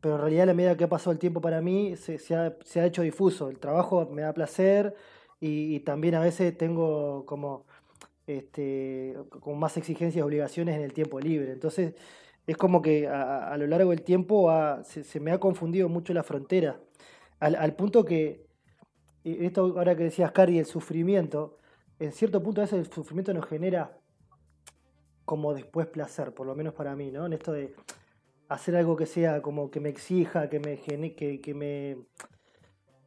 Pero 0.00 0.16
en 0.16 0.20
realidad, 0.20 0.42
a 0.44 0.46
la 0.46 0.54
medida 0.54 0.76
que 0.76 0.84
ha 0.84 0.88
pasado 0.88 1.12
el 1.12 1.18
tiempo 1.18 1.40
para 1.40 1.60
mí, 1.60 1.96
se, 1.96 2.16
ha, 2.34 2.56
se 2.62 2.80
ha 2.80 2.86
hecho 2.86 3.02
difuso. 3.02 3.48
El 3.48 3.58
trabajo 3.58 4.08
me 4.10 4.22
da 4.22 4.32
placer 4.32 4.94
y 5.40 5.80
también 5.80 6.14
a 6.14 6.20
veces 6.20 6.56
tengo 6.56 7.26
como, 7.26 7.66
este, 8.26 9.16
como 9.40 9.56
más 9.56 9.76
exigencias 9.76 10.16
y 10.16 10.20
obligaciones 10.20 10.76
en 10.76 10.82
el 10.82 10.92
tiempo 10.92 11.20
libre. 11.20 11.52
Entonces, 11.52 11.94
es 12.46 12.56
como 12.56 12.80
que 12.80 13.08
a, 13.08 13.56
lo 13.58 13.66
largo 13.66 13.90
del 13.90 14.02
tiempo 14.02 14.52
se, 14.84 15.20
me 15.20 15.32
ha 15.32 15.38
confundido 15.38 15.88
mucho 15.88 16.14
la 16.14 16.22
frontera. 16.22 16.80
Al, 17.40 17.74
punto 17.74 18.04
que, 18.04 18.46
y 19.24 19.44
esto 19.44 19.74
ahora 19.76 19.96
que 19.96 20.04
decías, 20.04 20.30
Cari, 20.32 20.58
el 20.58 20.64
sufrimiento, 20.64 21.58
en 21.98 22.12
cierto 22.12 22.42
punto 22.42 22.60
a 22.60 22.64
veces 22.64 22.86
el 22.86 22.92
sufrimiento 22.92 23.34
nos 23.34 23.46
genera 23.46 23.98
como 25.24 25.54
después 25.54 25.88
placer, 25.88 26.32
por 26.32 26.46
lo 26.46 26.54
menos 26.54 26.72
para 26.72 26.94
mí, 26.94 27.10
¿no? 27.10 27.26
En 27.26 27.32
esto 27.32 27.52
de 27.52 27.74
hacer 28.48 28.76
algo 28.76 28.96
que 28.96 29.06
sea 29.06 29.42
como 29.42 29.70
que 29.70 29.80
me 29.80 29.88
exija, 29.88 30.48
que 30.48 30.60
me 30.60 30.78
que, 30.78 31.40
que 31.40 31.54
me 31.54 31.96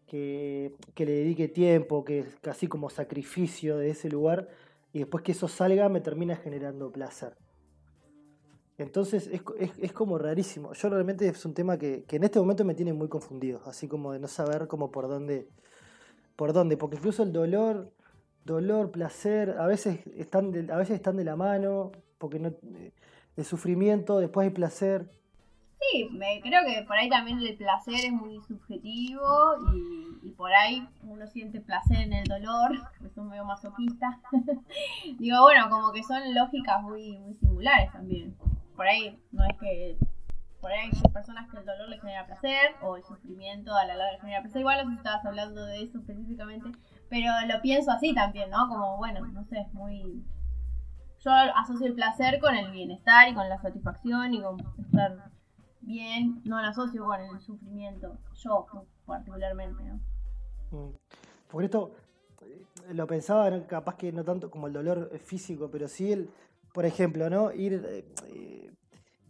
que, 0.06 0.74
que 0.96 1.06
le 1.06 1.12
dedique 1.14 1.48
tiempo, 1.48 2.04
que 2.04 2.20
es 2.20 2.36
casi 2.42 2.68
como 2.68 2.90
sacrificio 2.90 3.78
de 3.78 3.92
ese 3.92 4.10
lugar, 4.10 4.50
y 4.94 5.00
después 5.00 5.24
que 5.24 5.34
eso 5.34 5.48
salga 5.48 5.90
me 5.90 6.02
termina 6.02 6.36
generando 6.36 6.92
placer. 6.92 7.38
Entonces 8.78 9.28
es, 9.28 9.42
es, 9.60 9.72
es 9.78 9.92
como 9.92 10.18
rarísimo. 10.18 10.74
Yo 10.74 10.90
realmente 10.90 11.28
es 11.28 11.46
un 11.46 11.54
tema 11.54 11.78
que, 11.78 12.06
que 12.06 12.16
en 12.16 12.24
este 12.24 12.40
momento 12.40 12.64
me 12.64 12.76
tiene 12.76 12.94
muy 12.94 13.10
confundido, 13.10 13.62
así 13.66 13.88
como 13.88 14.14
de 14.14 14.20
no 14.20 14.28
saber 14.28 14.68
como 14.68 14.90
por 14.90 15.08
dónde, 15.08 15.50
por 16.36 16.54
dónde, 16.54 16.78
porque 16.78 16.96
incluso 16.96 17.24
el 17.24 17.34
dolor, 17.34 17.92
dolor, 18.46 18.92
placer, 18.92 19.58
a 19.60 19.68
veces 19.68 20.00
están 20.16 20.52
de, 20.52 20.72
a 20.72 20.78
veces 20.78 20.96
están 20.96 21.18
de 21.18 21.26
la 21.26 21.36
mano, 21.36 21.92
porque 22.18 22.40
no, 22.40 22.50
eh, 22.50 22.94
el 23.36 23.46
sufrimiento, 23.46 24.20
después 24.20 24.46
hay 24.46 24.54
placer. 24.54 25.10
Me, 26.12 26.42
creo 26.42 26.64
que 26.66 26.84
por 26.84 26.98
ahí 26.98 27.10
también 27.10 27.40
el 27.40 27.56
placer 27.58 27.96
es 27.96 28.12
muy 28.12 28.40
subjetivo 28.42 29.24
y, 29.74 30.32
por 30.38 30.54
ahí 30.54 30.88
uno 31.04 31.28
siente 31.28 31.60
placer 31.60 31.98
en 31.98 32.14
el 32.14 32.24
dolor, 32.24 32.72
que 33.02 33.10
son 33.10 33.28
medio 33.28 33.44
masoquistas. 33.44 34.16
Digo, 35.20 35.42
bueno, 35.42 35.70
como 35.70 35.92
que 35.92 36.02
son 36.04 36.34
lógicas 36.34 36.82
muy, 36.82 37.18
muy 37.20 37.36
singulares 37.36 37.92
también. 37.92 38.38
Por 38.76 38.88
ahí 38.88 39.20
no 39.32 39.44
es 39.44 39.58
que. 39.58 39.98
Por 40.62 40.72
ahí 40.72 40.90
hay 40.94 41.12
personas 41.12 41.50
que 41.50 41.58
el 41.58 41.66
dolor 41.66 41.90
les 41.90 42.02
genera 42.02 42.26
placer 42.26 42.76
o 42.82 42.98
el 42.98 43.04
sufrimiento 43.04 43.76
a 43.76 43.86
la 43.86 43.96
larga 43.96 44.14
les 44.14 44.22
genera 44.22 44.42
placer. 44.42 44.62
Igual 44.62 44.78
no 44.78 44.84
sé 44.84 44.90
si 44.92 44.98
estabas 44.98 45.26
hablando 45.26 45.66
de 45.66 45.84
eso 45.84 45.98
específicamente, 45.98 46.72
pero 47.10 47.32
lo 47.46 47.62
pienso 47.62 47.92
así 47.92 48.14
también, 48.14 48.50
¿no? 48.50 48.68
Como, 48.70 48.98
bueno, 48.98 49.26
no 49.28 49.44
sé, 49.46 49.68
muy. 49.74 50.24
Yo 51.20 51.32
asocio 51.32 51.88
el 51.88 51.96
placer 51.96 52.40
con 52.40 52.56
el 52.56 52.72
bienestar 52.72 53.28
y 53.28 53.34
con 53.34 53.50
la 53.50 53.58
satisfacción 53.58 54.34
y 54.34 54.42
con 54.42 54.58
estar 54.78 55.32
bien, 55.90 56.40
no 56.46 56.62
lo 56.62 56.68
asocio 56.68 57.04
con 57.04 57.20
el 57.20 57.40
sufrimiento, 57.42 58.16
yo 58.36 58.68
particularmente, 59.08 59.84
¿no? 59.84 60.00
Mm. 60.72 60.94
Por 61.50 61.64
esto 61.64 61.92
eh, 62.44 62.94
lo 62.94 63.08
pensaba, 63.08 63.66
capaz 63.66 63.96
que 63.96 64.12
no 64.12 64.24
tanto 64.24 64.52
como 64.52 64.68
el 64.68 64.74
dolor 64.74 65.10
físico, 65.18 65.68
pero 65.72 65.88
sí 65.88 66.12
el, 66.12 66.30
por 66.76 66.86
ejemplo, 66.86 67.28
¿no? 67.32 67.52
Ir, 67.52 67.84
eh, 67.90 68.06
eh, 68.28 68.72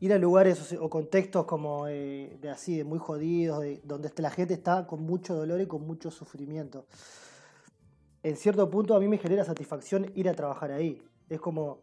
ir 0.01 0.13
a 0.13 0.17
lugares 0.17 0.73
o 0.73 0.89
contextos 0.89 1.45
como 1.45 1.87
eh, 1.87 2.37
de 2.41 2.49
así, 2.49 2.75
de 2.77 2.83
muy 2.83 2.99
jodidos, 2.99 3.61
de- 3.61 3.79
donde 3.85 4.11
la 4.17 4.29
gente 4.29 4.53
está 4.53 4.85
con 4.85 5.01
mucho 5.01 5.35
dolor 5.35 5.61
y 5.61 5.65
con 5.65 5.87
mucho 5.87 6.11
sufrimiento. 6.11 6.85
En 8.21 8.35
cierto 8.35 8.69
punto 8.69 8.97
a 8.97 8.99
mí 8.99 9.07
me 9.07 9.17
genera 9.17 9.45
satisfacción 9.45 10.11
ir 10.13 10.27
a 10.27 10.33
trabajar 10.33 10.73
ahí. 10.73 11.01
Es 11.29 11.39
como, 11.39 11.79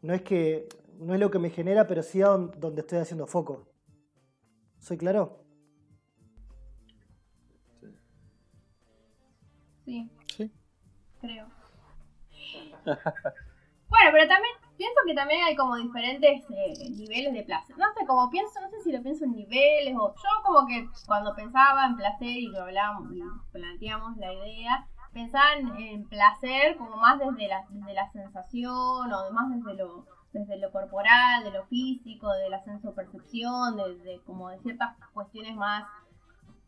no 0.00 0.14
es 0.14 0.22
que, 0.22 0.66
no 0.98 1.12
es 1.12 1.20
lo 1.20 1.30
que 1.30 1.38
me 1.38 1.50
genera, 1.50 1.86
pero 1.86 2.02
sí 2.02 2.22
a 2.22 2.28
don- 2.28 2.52
donde 2.58 2.80
estoy 2.80 3.00
haciendo 3.00 3.26
foco. 3.26 3.66
¿Soy 4.84 4.98
claro? 4.98 5.38
Sí, 9.86 10.10
Sí. 10.36 10.50
creo. 11.20 11.46
Bueno, 13.88 14.10
pero 14.12 14.26
también 14.28 14.52
pienso 14.76 14.96
que 15.06 15.14
también 15.14 15.44
hay 15.44 15.54
como 15.54 15.76
diferentes 15.76 16.42
eh, 16.50 16.90
niveles 16.90 17.32
de 17.32 17.44
placer. 17.44 17.76
No 17.78 17.86
sé, 17.96 18.04
como 18.06 18.28
pienso, 18.28 18.60
no 18.60 18.68
sé 18.68 18.80
si 18.82 18.90
lo 18.92 19.00
pienso 19.02 19.24
en 19.24 19.32
niveles 19.36 19.94
o 19.96 20.12
yo 20.14 20.42
como 20.44 20.66
que 20.66 20.88
cuando 21.06 21.34
pensaba 21.34 21.86
en 21.86 21.96
placer 21.96 22.28
y 22.28 22.48
lo 22.48 22.62
hablábamos 22.62 23.08
planteamos 23.52 24.16
la 24.16 24.32
idea, 24.32 24.88
pensaba 25.12 25.52
en, 25.54 25.76
en 25.76 26.08
placer 26.08 26.76
como 26.76 26.96
más 26.96 27.18
desde 27.20 27.46
la, 27.46 27.64
desde 27.70 27.94
la 27.94 28.10
sensación 28.10 29.12
o 29.12 29.30
más 29.30 29.48
desde 29.54 29.74
lo 29.74 30.06
desde 30.34 30.58
lo 30.58 30.70
corporal, 30.70 31.44
de 31.44 31.52
lo 31.52 31.64
físico, 31.66 32.30
de 32.32 32.50
la 32.50 32.62
sensopercepción, 32.64 33.76
de, 33.76 33.98
de 33.98 34.20
como 34.26 34.50
de 34.50 34.58
ciertas 34.58 34.96
cuestiones 35.14 35.56
más, 35.56 35.84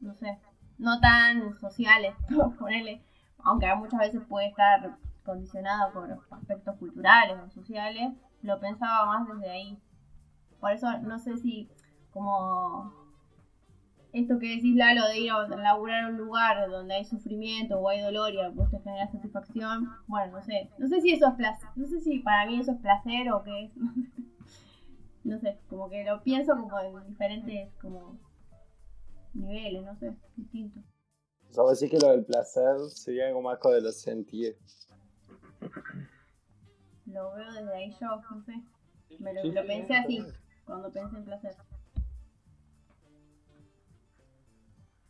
no 0.01 0.15
sé, 0.15 0.39
no 0.79 1.01
tan 1.01 1.53
sociales, 1.59 2.15
ponerle, 2.59 3.03
aunque 3.41 3.75
muchas 3.75 4.01
veces 4.01 4.23
puede 4.29 4.49
estar 4.49 4.97
condicionado 5.25 5.93
por 5.93 6.19
aspectos 6.31 6.77
culturales 6.77 7.37
o 7.45 7.51
sociales, 7.51 8.15
lo 8.43 8.61
pensaba 8.61 9.07
más 9.07 9.29
desde 9.29 9.51
ahí. 9.51 9.79
Por 10.61 10.71
eso 10.71 10.99
no 10.99 11.19
sé 11.19 11.37
si 11.37 11.69
como 12.13 13.06
esto 14.17 14.39
que 14.39 14.57
decís 14.57 14.75
Lalo 14.75 15.07
de 15.09 15.19
ir 15.19 15.31
a 15.31 15.47
laburar 15.49 16.05
a 16.05 16.09
un 16.09 16.17
lugar 16.17 16.71
donde 16.71 16.95
hay 16.95 17.05
sufrimiento 17.05 17.79
o 17.79 17.89
hay 17.89 18.01
dolor 18.01 18.33
y 18.33 18.41
a 18.41 18.49
vos 18.49 18.71
te 18.71 18.79
genera 18.81 19.11
satisfacción, 19.11 19.91
bueno, 20.07 20.33
no 20.39 20.43
sé, 20.43 20.71
no 20.79 20.89
sé 20.89 21.01
si 21.01 21.13
eso 21.13 21.29
es 21.29 21.35
placer, 21.35 21.69
no 21.77 21.87
sé 21.87 22.01
si 22.01 22.21
para 22.21 22.47
mí 22.47 22.59
eso 22.59 22.73
es 22.73 22.79
placer 22.79 23.31
o 23.31 23.43
qué 23.43 23.65
es, 23.65 23.73
no 25.25 25.39
sé, 25.39 25.59
como 25.69 25.91
que 25.91 26.05
lo 26.05 26.23
pienso 26.23 26.57
como 26.57 26.79
en 26.81 27.07
diferentes 27.09 27.73
como 27.81 28.19
niveles, 29.35 29.85
no 29.85 29.95
sé, 29.97 30.17
distintos. 30.37 30.83
O 31.51 31.53
sea, 31.53 31.63
vos 31.63 31.79
decís 31.79 31.99
que 31.99 32.05
lo 32.05 32.13
del 32.13 32.25
placer 32.25 32.79
sería 32.89 33.29
algo 33.29 33.43
más 33.43 33.59
de 33.61 33.81
los 33.81 34.01
sentidos. 34.01 34.89
Lo 37.07 37.33
veo 37.35 37.53
desde 37.53 37.75
ahí 37.75 37.97
yo, 38.01 38.21
no 38.31 38.43
sé. 38.43 38.63
Me 39.21 39.33
lo, 39.33 39.43
Sí, 39.43 39.53
lo 39.53 39.67
pensé 39.67 39.87
sí, 39.87 39.95
así, 39.95 40.21
sí. 40.23 40.37
cuando 40.65 40.91
pensé 40.91 41.17
en 41.17 41.25
placer. 41.25 41.57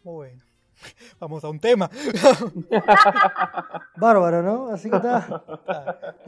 Bueno, 0.07 0.41
vamos 1.19 1.43
a 1.43 1.49
un 1.49 1.59
tema. 1.59 1.91
Bárbaro, 3.97 4.41
¿no? 4.43 4.69
Así 4.69 4.89
que 4.89 4.97
está. 4.97 5.27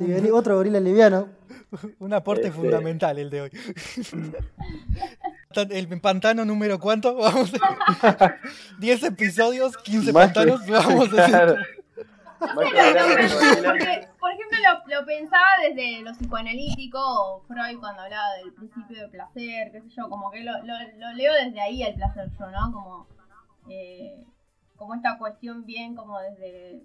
Liberi- 0.00 0.32
Otro 0.32 0.56
gorila 0.56 0.80
liviano. 0.80 1.28
Un 2.00 2.12
aporte 2.12 2.48
Este- 2.48 2.60
fundamental 2.60 3.18
el 3.20 3.30
de 3.30 3.42
hoy. 3.42 3.50
El 5.70 6.00
pantano 6.00 6.44
número 6.44 6.80
cuánto? 6.80 7.14
Vamos. 7.16 7.52
10 8.80 9.02
episodios, 9.04 9.76
15 9.76 10.12
Más 10.12 10.32
que- 10.32 10.34
pantanos. 10.34 10.66
Vamos 10.66 11.08
a 11.16 11.28
gorila. 11.28 11.56
porque, 12.40 14.08
por 14.18 14.32
ejemplo, 14.32 14.58
lo, 14.88 15.00
lo 15.00 15.06
pensaba 15.06 15.46
desde 15.68 16.02
lo 16.02 16.12
psicoanalítico 16.14 16.98
o 17.00 17.44
Freud 17.46 17.78
cuando 17.78 18.02
hablaba 18.02 18.34
del 18.42 18.52
principio 18.54 19.02
de 19.02 19.08
placer, 19.08 19.70
qué 19.72 19.80
sé 19.82 19.88
yo, 19.96 20.08
como 20.08 20.30
que 20.32 20.42
lo, 20.42 20.52
lo, 20.64 20.74
lo 20.98 21.12
leo 21.14 21.32
desde 21.34 21.60
ahí 21.60 21.82
el 21.84 21.94
placer 21.94 22.28
yo, 22.38 22.50
¿no? 22.50 22.72
Como, 22.72 23.06
eh, 23.70 24.24
como 24.76 24.94
esta 24.94 25.18
cuestión 25.18 25.64
bien 25.66 25.94
como 25.94 26.18
desde, 26.20 26.82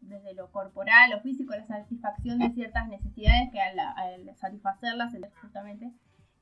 desde 0.00 0.34
lo 0.34 0.50
corporal, 0.50 1.10
lo 1.10 1.20
físico, 1.20 1.54
la 1.54 1.66
satisfacción 1.66 2.38
de 2.38 2.50
ciertas 2.50 2.88
necesidades 2.88 3.50
que 3.52 3.60
al, 3.60 3.78
al 3.78 4.36
satisfacerlas 4.36 5.14
justamente. 5.40 5.92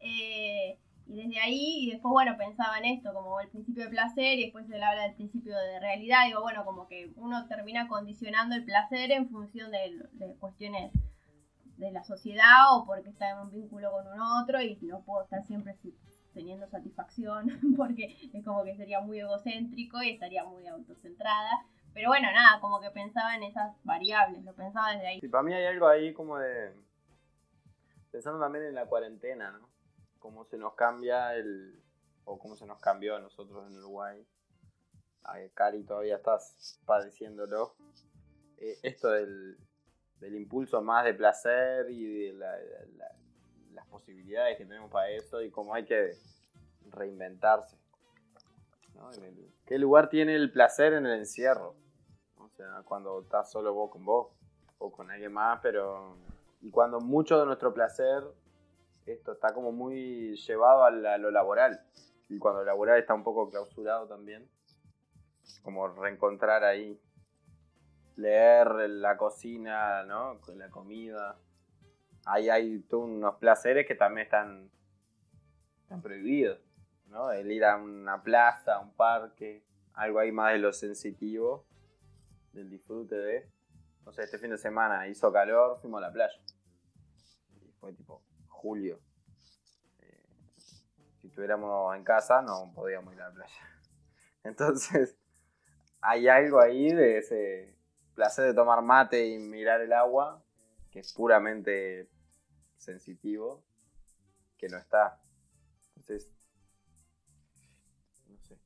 eh, 0.00 0.78
y 1.06 1.16
desde 1.16 1.40
ahí, 1.40 1.86
y 1.86 1.90
después, 1.90 2.12
bueno, 2.12 2.36
pensaba 2.38 2.78
en 2.78 2.84
esto, 2.84 3.12
como 3.12 3.40
el 3.40 3.48
principio 3.48 3.82
de 3.84 3.90
placer, 3.90 4.38
y 4.38 4.44
después 4.44 4.70
él 4.70 4.80
habla 4.82 5.02
del 5.02 5.14
principio 5.14 5.56
de 5.58 5.80
realidad. 5.80 6.26
Digo, 6.26 6.40
bueno, 6.40 6.64
como 6.64 6.86
que 6.86 7.10
uno 7.16 7.46
termina 7.48 7.88
condicionando 7.88 8.54
el 8.54 8.64
placer 8.64 9.10
en 9.10 9.28
función 9.28 9.72
de, 9.72 10.06
de 10.12 10.34
cuestiones 10.36 10.92
de 11.78 11.90
la 11.90 12.04
sociedad 12.04 12.76
o 12.76 12.84
porque 12.86 13.08
está 13.10 13.30
en 13.30 13.38
un 13.38 13.50
vínculo 13.50 13.90
con 13.90 14.06
un 14.06 14.20
otro 14.20 14.60
y 14.62 14.76
no 14.82 15.00
puedo 15.00 15.24
estar 15.24 15.44
siempre 15.46 15.74
si- 15.82 15.94
teniendo 16.32 16.66
satisfacción 16.68 17.48
porque 17.76 18.16
es 18.32 18.44
como 18.44 18.64
que 18.64 18.76
sería 18.76 19.00
muy 19.00 19.20
egocéntrico 19.20 20.02
y 20.02 20.10
estaría 20.10 20.44
muy 20.44 20.66
autocentrada. 20.66 21.50
Pero 21.92 22.08
bueno, 22.08 22.30
nada, 22.32 22.60
como 22.60 22.80
que 22.80 22.90
pensaba 22.90 23.34
en 23.34 23.42
esas 23.42 23.74
variables, 23.84 24.44
lo 24.44 24.54
pensaba 24.54 24.92
desde 24.92 25.06
ahí. 25.08 25.20
Sí, 25.20 25.28
para 25.28 25.42
mí 25.42 25.52
hay 25.52 25.66
algo 25.66 25.88
ahí 25.88 26.12
como 26.12 26.38
de. 26.38 26.72
Pensando 28.10 28.40
también 28.40 28.64
en 28.66 28.74
la 28.74 28.86
cuarentena, 28.86 29.50
¿no? 29.52 29.68
Cómo 30.18 30.44
se 30.44 30.56
nos 30.56 30.74
cambia 30.74 31.34
el. 31.34 31.80
O 32.24 32.38
cómo 32.38 32.54
se 32.54 32.64
nos 32.66 32.78
cambió 32.80 33.16
a 33.16 33.20
nosotros 33.20 33.66
en 33.66 33.76
Uruguay. 33.78 34.24
Ay, 35.24 35.50
Cari, 35.50 35.82
todavía 35.84 36.16
estás 36.16 36.78
padeciéndolo. 36.86 37.74
Eh, 38.58 38.78
esto 38.82 39.10
del, 39.10 39.56
del 40.20 40.36
impulso 40.36 40.80
más 40.82 41.04
de 41.04 41.14
placer 41.14 41.90
y 41.90 42.26
de 42.26 42.32
la- 42.34 42.56
las 43.72 43.86
posibilidades 43.86 44.56
que 44.58 44.64
tenemos 44.66 44.90
para 44.90 45.08
eso 45.10 45.40
y 45.42 45.50
cómo 45.50 45.74
hay 45.74 45.84
que 45.84 46.12
reinventarse. 46.90 47.76
¿no? 48.94 49.10
¿Qué 49.66 49.78
lugar 49.78 50.08
tiene 50.08 50.34
el 50.34 50.50
placer 50.52 50.92
en 50.94 51.06
el 51.06 51.18
encierro? 51.20 51.74
O 52.36 52.48
sea, 52.48 52.82
cuando 52.84 53.20
estás 53.22 53.50
solo 53.50 53.72
vos 53.72 53.90
con 53.90 54.04
vos 54.04 54.28
o 54.78 54.90
con 54.90 55.10
alguien 55.10 55.32
más, 55.32 55.60
pero... 55.62 56.16
Y 56.62 56.70
cuando 56.70 57.00
mucho 57.00 57.38
de 57.38 57.46
nuestro 57.46 57.72
placer, 57.72 58.22
esto 59.06 59.32
está 59.32 59.54
como 59.54 59.72
muy 59.72 60.36
llevado 60.36 60.84
a, 60.84 60.90
la- 60.90 61.16
lo 61.16 61.30
laboral. 61.30 61.80
Y 62.28 62.38
cuando 62.38 62.60
lo 62.60 62.66
laboral 62.66 62.98
está 62.98 63.14
un 63.14 63.24
poco 63.24 63.48
clausurado 63.48 64.06
también, 64.06 64.46
como 65.62 65.88
reencontrar 65.88 66.64
ahí, 66.64 67.00
leer 68.16 68.68
la 68.90 69.16
cocina, 69.16 70.04
¿no? 70.04 70.38
La 70.54 70.68
comida. 70.68 71.38
Ahí 72.24 72.48
hay 72.48 72.84
unos 72.92 73.36
placeres 73.36 73.86
que 73.86 73.94
también 73.94 74.26
están, 74.26 74.70
están 75.82 76.02
prohibidos, 76.02 76.60
¿no? 77.06 77.30
El 77.32 77.50
ir 77.50 77.64
a 77.64 77.76
una 77.76 78.22
plaza, 78.22 78.74
a 78.74 78.80
un 78.80 78.92
parque, 78.92 79.64
algo 79.94 80.18
ahí 80.18 80.32
más 80.32 80.52
de 80.52 80.58
lo 80.58 80.72
sensitivo, 80.72 81.66
del 82.52 82.70
disfrute 82.70 83.16
de... 83.16 83.50
No 84.04 84.12
sé, 84.12 84.22
este 84.22 84.38
fin 84.38 84.50
de 84.50 84.58
semana 84.58 85.06
hizo 85.08 85.32
calor, 85.32 85.78
fuimos 85.80 85.98
a 85.98 86.06
la 86.06 86.12
playa. 86.12 86.40
Y 87.60 87.70
fue 87.72 87.92
tipo 87.92 88.22
julio. 88.48 88.98
Eh, 90.00 90.24
si 91.18 91.28
estuviéramos 91.28 91.94
en 91.96 92.04
casa 92.04 92.42
no 92.42 92.72
podíamos 92.74 93.14
ir 93.14 93.20
a 93.20 93.28
la 93.28 93.34
playa. 93.34 93.80
Entonces, 94.44 95.16
hay 96.00 96.28
algo 96.28 96.60
ahí 96.60 96.92
de 96.92 97.18
ese 97.18 97.74
placer 98.14 98.46
de 98.46 98.54
tomar 98.54 98.82
mate 98.82 99.26
y 99.26 99.38
mirar 99.38 99.80
el 99.80 99.92
agua, 99.92 100.42
que 100.90 101.00
es 101.00 101.12
puramente 101.12 102.08
sensitivo, 102.76 103.62
que 104.58 104.68
no 104.68 104.78
está. 104.78 105.20
Entonces, 105.96 106.32
no 108.28 108.38
sé. 108.38 108.58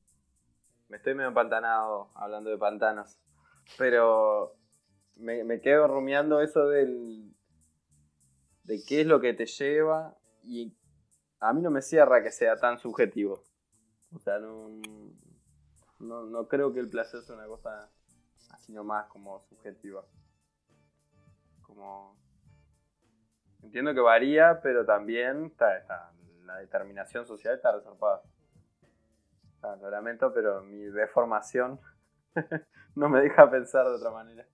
Me 0.89 0.97
estoy 0.97 1.13
medio 1.13 1.29
empantanado 1.29 2.11
hablando 2.15 2.49
de 2.49 2.57
pantanos, 2.57 3.19
pero 3.77 4.55
me, 5.17 5.61
quedo 5.61 5.87
rumiando 5.87 6.41
eso 6.41 6.67
del 6.67 7.33
de 8.63 8.83
qué 8.83 9.01
es 9.01 9.07
lo 9.07 9.21
que 9.21 9.33
te 9.33 9.45
lleva 9.45 10.17
y 10.43 10.75
a 11.39 11.53
mí 11.53 11.61
no 11.61 11.69
me 11.69 11.81
cierra 11.81 12.23
que 12.23 12.31
sea 12.31 12.57
tan 12.57 12.79
subjetivo. 12.79 13.43
O 14.11 14.19
sea, 14.19 14.39
no, 14.39 14.69
no, 15.99 16.25
no 16.25 16.47
creo 16.47 16.73
que 16.73 16.79
el 16.79 16.89
placer 16.89 17.21
sea 17.21 17.35
una 17.35 17.47
cosa 17.47 17.91
así 18.49 18.73
nomás 18.73 19.07
como 19.07 19.39
subjetiva. 19.41 20.03
Entiendo 23.63 23.93
que 23.93 23.99
varía, 23.99 24.59
pero 24.61 24.85
también 24.85 25.53
la 26.45 26.57
determinación 26.57 27.25
social 27.25 27.55
está 27.55 27.71
reservada. 27.71 28.21
Sea, 29.59 29.75
lo 29.77 29.89
lamento, 29.89 30.31
pero 30.33 30.61
mi 30.61 30.83
deformación 30.85 31.79
no 32.95 33.09
me 33.09 33.21
deja 33.21 33.49
pensar 33.49 33.85
de 33.85 33.95
otra 33.95 34.11
manera. 34.11 34.45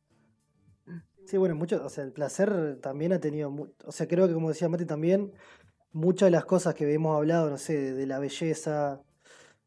Sí, 1.26 1.38
bueno, 1.38 1.56
mucho, 1.56 1.84
o 1.86 1.90
sea, 1.90 2.04
el 2.04 2.12
placer 2.12 2.80
también 2.82 3.14
ha 3.14 3.20
tenido, 3.20 3.52
o 3.86 3.92
sea, 3.92 4.08
creo 4.08 4.28
que 4.28 4.34
como 4.34 4.50
decía 4.50 4.70
Mati 4.70 4.86
también, 4.86 5.34
muchas 5.92 6.28
de 6.28 6.32
las 6.32 6.46
cosas 6.46 6.74
que 6.74 6.92
hemos 6.92 7.16
hablado, 7.16 7.50
no 7.50 7.58
sé, 7.58 7.78
de, 7.78 7.94
de 7.94 8.08
la 8.08 8.20
belleza, 8.20 9.02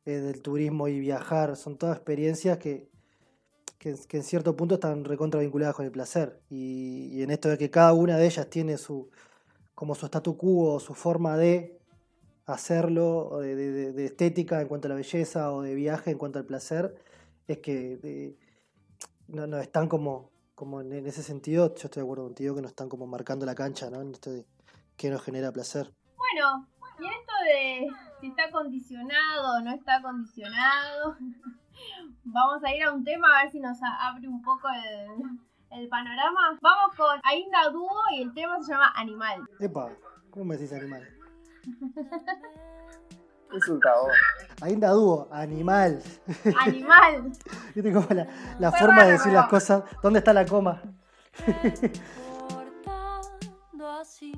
eh, 0.07 0.21
del 0.21 0.43
turismo 0.43 0.89
y 0.89 0.99
viajar, 0.99 1.57
son 1.57 1.79
todas 1.79 1.97
experiencias 1.97 2.59
que, 2.59 2.91
que, 3.85 4.17
en 4.17 4.23
cierto 4.23 4.57
punto 4.57 4.77
están 4.77 5.05
recontra 5.05 5.41
vinculadas 5.41 5.75
con 5.75 5.85
el 5.85 5.93
placer. 5.93 6.41
Y, 6.49 7.23
en 7.23 7.31
esto 7.31 7.51
de 7.51 7.59
que 7.59 7.71
cada 7.71 7.93
una 7.93 8.17
de 8.17 8.25
ellas 8.27 8.49
tiene 8.49 8.79
su, 8.79 9.11
como 9.75 9.95
su 9.95 10.07
statu 10.07 10.39
quo, 10.39 10.81
su 10.81 10.95
forma 10.95 11.37
de 11.37 11.79
hacerlo, 12.47 13.29
o 13.29 13.41
de, 13.41 13.55
de- 13.93 14.05
estética 14.07 14.61
en 14.61 14.69
cuanto 14.69 14.89
a 14.89 14.91
la 14.91 14.95
belleza, 14.95 15.53
o 15.53 15.63
de 15.63 15.75
viaje 15.75 16.11
en 16.11 16.19
cuanto 16.19 16.39
al 16.39 16.47
placer, 16.47 16.95
es 17.47 17.59
que 17.59 18.37
no, 19.29 19.47
no 19.47 19.59
están 19.59 19.89
como, 19.89 20.31
como 20.55 20.81
en, 20.81 21.07
ese 21.07 21.23
sentido, 21.23 21.75
yo 21.75 21.85
estoy 21.85 22.01
de 22.01 22.05
acuerdo 22.05 22.25
contigo 22.25 22.55
que 22.55 22.63
no 22.63 22.69
están 22.69 22.89
como 22.89 23.07
marcando 23.07 23.45
la 23.45 23.55
cancha, 23.55 23.91
¿no? 23.91 24.01
En 24.01 24.13
esto 24.13 24.33
de 24.33 24.47
que 24.97 25.11
nos 25.11 25.23
genera 25.23 25.53
placer. 25.53 25.93
Bueno, 26.17 26.69
y 27.01 27.07
esto 27.07 27.33
de 27.47 27.89
si 28.21 28.29
está 28.29 28.51
condicionado 28.51 29.59
o 29.59 29.61
no 29.61 29.73
está 29.73 30.01
condicionado, 30.01 31.17
vamos 32.25 32.63
a 32.65 32.75
ir 32.75 32.83
a 32.83 32.93
un 32.93 33.05
tema 33.05 33.29
a 33.29 33.43
ver 33.43 33.53
si 33.53 33.61
nos 33.61 33.79
abre 33.83 34.29
un 34.29 34.43
poco 34.43 34.69
el, 34.69 35.39
el 35.79 35.89
panorama. 35.89 36.59
Vamos 36.61 36.95
con 36.97 37.21
Ainda 37.25 37.71
Dúo 37.71 38.03
y 38.17 38.23
el 38.23 38.35
tema 38.35 38.63
se 38.63 38.73
llama 38.73 38.93
Animal. 38.97 39.43
Epa, 39.61 39.91
¿cómo 40.31 40.47
me 40.47 40.57
decís 40.57 40.73
animal? 40.73 41.09
Es 43.57 43.69
un 43.69 43.79
tabú. 43.79 44.09
Ainda 44.63 44.91
dúo, 44.91 45.29
animal. 45.31 46.03
Animal. 46.61 47.31
Viste 47.73 47.93
como 47.93 48.09
la, 48.59 48.73
forma 48.73 49.05
de 49.05 49.13
decir 49.13 49.33
las 49.33 49.47
cosas. 49.47 49.85
¿Dónde 50.03 50.19
está 50.19 50.33
la 50.33 50.45
coma? 50.45 50.83
Portando 52.49 53.89
así 53.89 54.35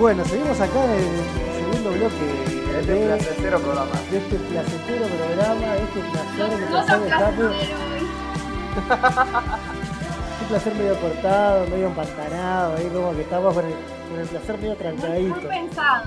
Bueno, 0.00 0.24
seguimos 0.24 0.58
acá 0.58 0.82
en 0.86 0.92
el 0.92 1.24
segundo 1.58 1.90
bloque 1.90 2.80
Este 2.80 2.90
de, 2.90 3.16
es 3.16 3.22
placentero 3.22 3.60
programa. 3.60 3.92
de 4.10 4.16
este 4.16 4.36
placentero 4.36 5.04
programa, 5.04 5.74
de 5.74 5.82
este 5.82 6.00
placer, 6.00 6.48
de 6.48 6.60
No 6.64 6.70
placer 6.70 7.36
de. 7.36 7.44
Un 10.40 10.48
placer 10.48 10.74
medio 10.74 10.98
cortado, 10.98 11.66
medio 11.66 11.86
empantanado, 11.88 12.76
ahí 12.76 12.86
como 12.88 13.12
que 13.12 13.20
estamos 13.20 13.52
con 13.54 13.66
el, 13.66 13.74
con 14.10 14.20
el 14.20 14.28
placer 14.28 14.56
medio 14.56 14.68
Muy, 14.70 14.78
trancadito. 14.78 15.34
muy 15.34 15.46
pensado. 15.48 16.04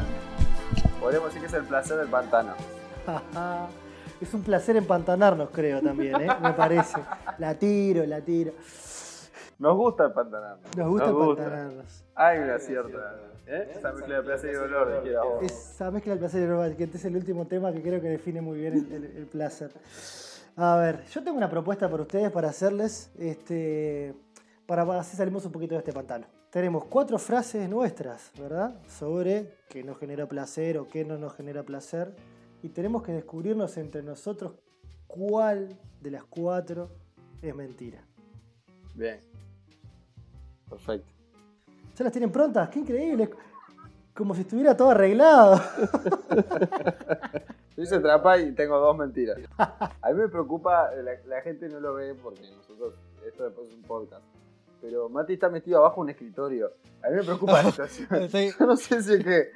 Podemos 1.00 1.28
decir 1.28 1.42
que 1.42 1.48
es 1.48 1.54
el 1.54 1.66
placer 1.66 1.98
del 1.98 2.08
pantano. 2.08 2.54
es 4.22 4.34
un 4.34 4.42
placer 4.42 4.76
empantanarnos, 4.76 5.50
creo 5.52 5.84
también, 5.84 6.20
¿eh? 6.20 6.30
me 6.42 6.54
parece. 6.54 7.00
La 7.38 7.54
tiro, 7.54 8.04
la 8.08 8.22
tiro. 8.22 8.54
Nos 9.60 9.78
gusta 9.78 10.06
el 10.06 10.14
pantanano. 10.14 10.58
Nos 10.76 10.88
gusta 10.88 11.10
empantanarnos. 11.10 12.04
Hay 12.16 12.40
una 12.40 12.58
cierta. 12.58 13.33
¿Eh? 13.48 13.72
Esa 13.76 13.92
mezcla 13.94 14.16
de 14.18 14.24
placer 14.24 14.52
y 14.52 14.54
dolor. 14.56 15.44
Esa 15.44 15.92
mezcla 15.92 16.12
del 16.12 16.20
placer 16.20 16.44
y 16.44 16.46
normal, 16.48 16.76
que 16.76 16.84
este 16.86 16.98
es 16.98 17.06
el 17.06 17.16
último 17.16 17.46
tema 17.48 17.72
que 17.74 17.82
creo 17.82 18.02
que 18.02 18.10
define 18.10 18.42
muy 18.42 18.60
bien 18.60 18.74
el, 18.74 18.92
el- 18.92 19.18
el 19.18 19.26
placer. 19.28 19.72
A 20.56 20.76
ver, 20.78 21.04
yo 21.06 21.24
tengo 21.24 21.38
una 21.38 21.50
propuesta 21.50 21.90
para 21.90 22.04
ustedes 22.04 22.32
para 22.32 22.50
hacerles, 22.50 23.12
este, 23.18 24.14
para 24.68 24.86
para 24.86 25.00
así 25.00 25.18
salimos 25.18 25.46
un 25.46 25.52
poquito 25.52 25.74
de 25.76 25.80
este 25.80 25.92
pantano. 25.94 26.28
Tenemos 26.52 26.86
cuatro 26.86 27.18
frases 27.18 27.68
nuestras, 27.68 28.32
¿verdad? 28.40 28.80
Sobre 28.88 29.56
qué 29.70 29.84
nos 29.84 29.98
genera 29.98 30.28
placer 30.28 30.78
o 30.78 30.88
qué 30.88 31.04
no 31.04 31.18
nos 31.18 31.34
genera 31.36 31.64
placer. 31.64 32.16
Y 32.62 32.70
tenemos 32.70 33.02
que 33.02 33.12
descubrirnos 33.12 33.76
entre 33.78 34.04
nosotros 34.04 34.54
cuál 35.08 35.70
de 36.00 36.12
las 36.12 36.24
cuatro 36.26 36.92
es 37.42 37.56
mentira. 37.56 38.06
Bien. 38.94 39.20
Perfecto. 40.70 41.12
¿Ya 41.96 42.04
las 42.04 42.12
tienen 42.12 42.32
prontas? 42.32 42.70
¡Qué 42.70 42.80
increíble! 42.80 43.30
Como 44.16 44.36
si 44.36 44.42
estuviera 44.42 44.76
todo 44.78 44.92
arreglado. 44.92 45.60
Yo 47.76 47.84
hice 47.84 48.00
trampa 48.00 48.38
y 48.38 48.52
tengo 48.52 48.78
dos 48.80 48.96
mentiras. 48.96 49.38
A 49.58 50.10
mí 50.12 50.14
me 50.14 50.28
preocupa, 50.28 50.92
la, 50.96 51.14
la 51.26 51.42
gente 51.42 51.68
no 51.70 51.80
lo 51.80 51.96
ve 51.96 52.14
porque 52.14 52.42
nosotros, 52.56 52.94
esto 53.26 53.46
después 53.46 53.68
es 53.70 53.74
un 53.74 53.82
podcast. 53.82 54.24
Pero 54.82 55.10
Mati 55.10 55.34
está 55.34 55.50
metido 55.50 55.80
abajo 55.80 55.96
de 55.96 56.02
un 56.02 56.10
escritorio. 56.10 56.72
A 57.04 57.10
mí 57.10 57.16
me 57.16 57.24
preocupa 57.24 57.64
la 57.64 57.64
situación. 57.72 58.30
Sí. 58.30 58.52
Yo 58.60 58.66
no 58.66 58.76
sé 58.76 59.02
si 59.02 59.14
es 59.14 59.24
que 59.24 59.52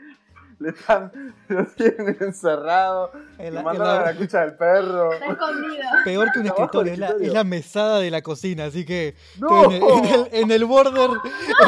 le 0.60 0.70
están, 0.70 1.12
lo 1.50 1.66
tienen 1.68 2.18
encerrado, 2.20 3.12
En 3.38 3.46
le 3.46 3.52
la- 3.52 3.60
en 3.60 3.66
mandaron 3.66 3.96
la- 3.96 4.02
a 4.10 4.12
la 4.14 4.18
cucha 4.18 4.42
del 4.42 4.56
perro. 4.56 5.14
Está 5.14 5.26
escondido. 5.28 5.84
Peor 6.04 6.32
que 6.34 6.40
un 6.40 6.46
escritorio, 6.48 6.94
es 6.94 7.00
la, 7.00 7.06
escritorio. 7.08 7.28
es 7.28 7.34
la 7.34 7.44
mesada 7.44 8.00
de 8.00 8.12
la 8.12 8.22
cocina, 8.22 8.66
así 8.66 8.86
que 8.86 9.16
¡No! 9.40 9.66
en, 9.66 9.72
el, 9.72 9.84
en 9.84 10.06
el- 10.06 10.28
en 10.32 10.52
el 10.52 10.66
border, 10.66 11.10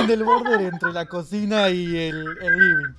en 0.02 0.10
el 0.10 0.24
border 0.24 0.62
entre 0.62 0.92
la 0.94 1.06
cocina 1.06 1.70
y 1.70 1.96
el, 1.98 2.26
el 2.42 2.54
living. 2.58 2.94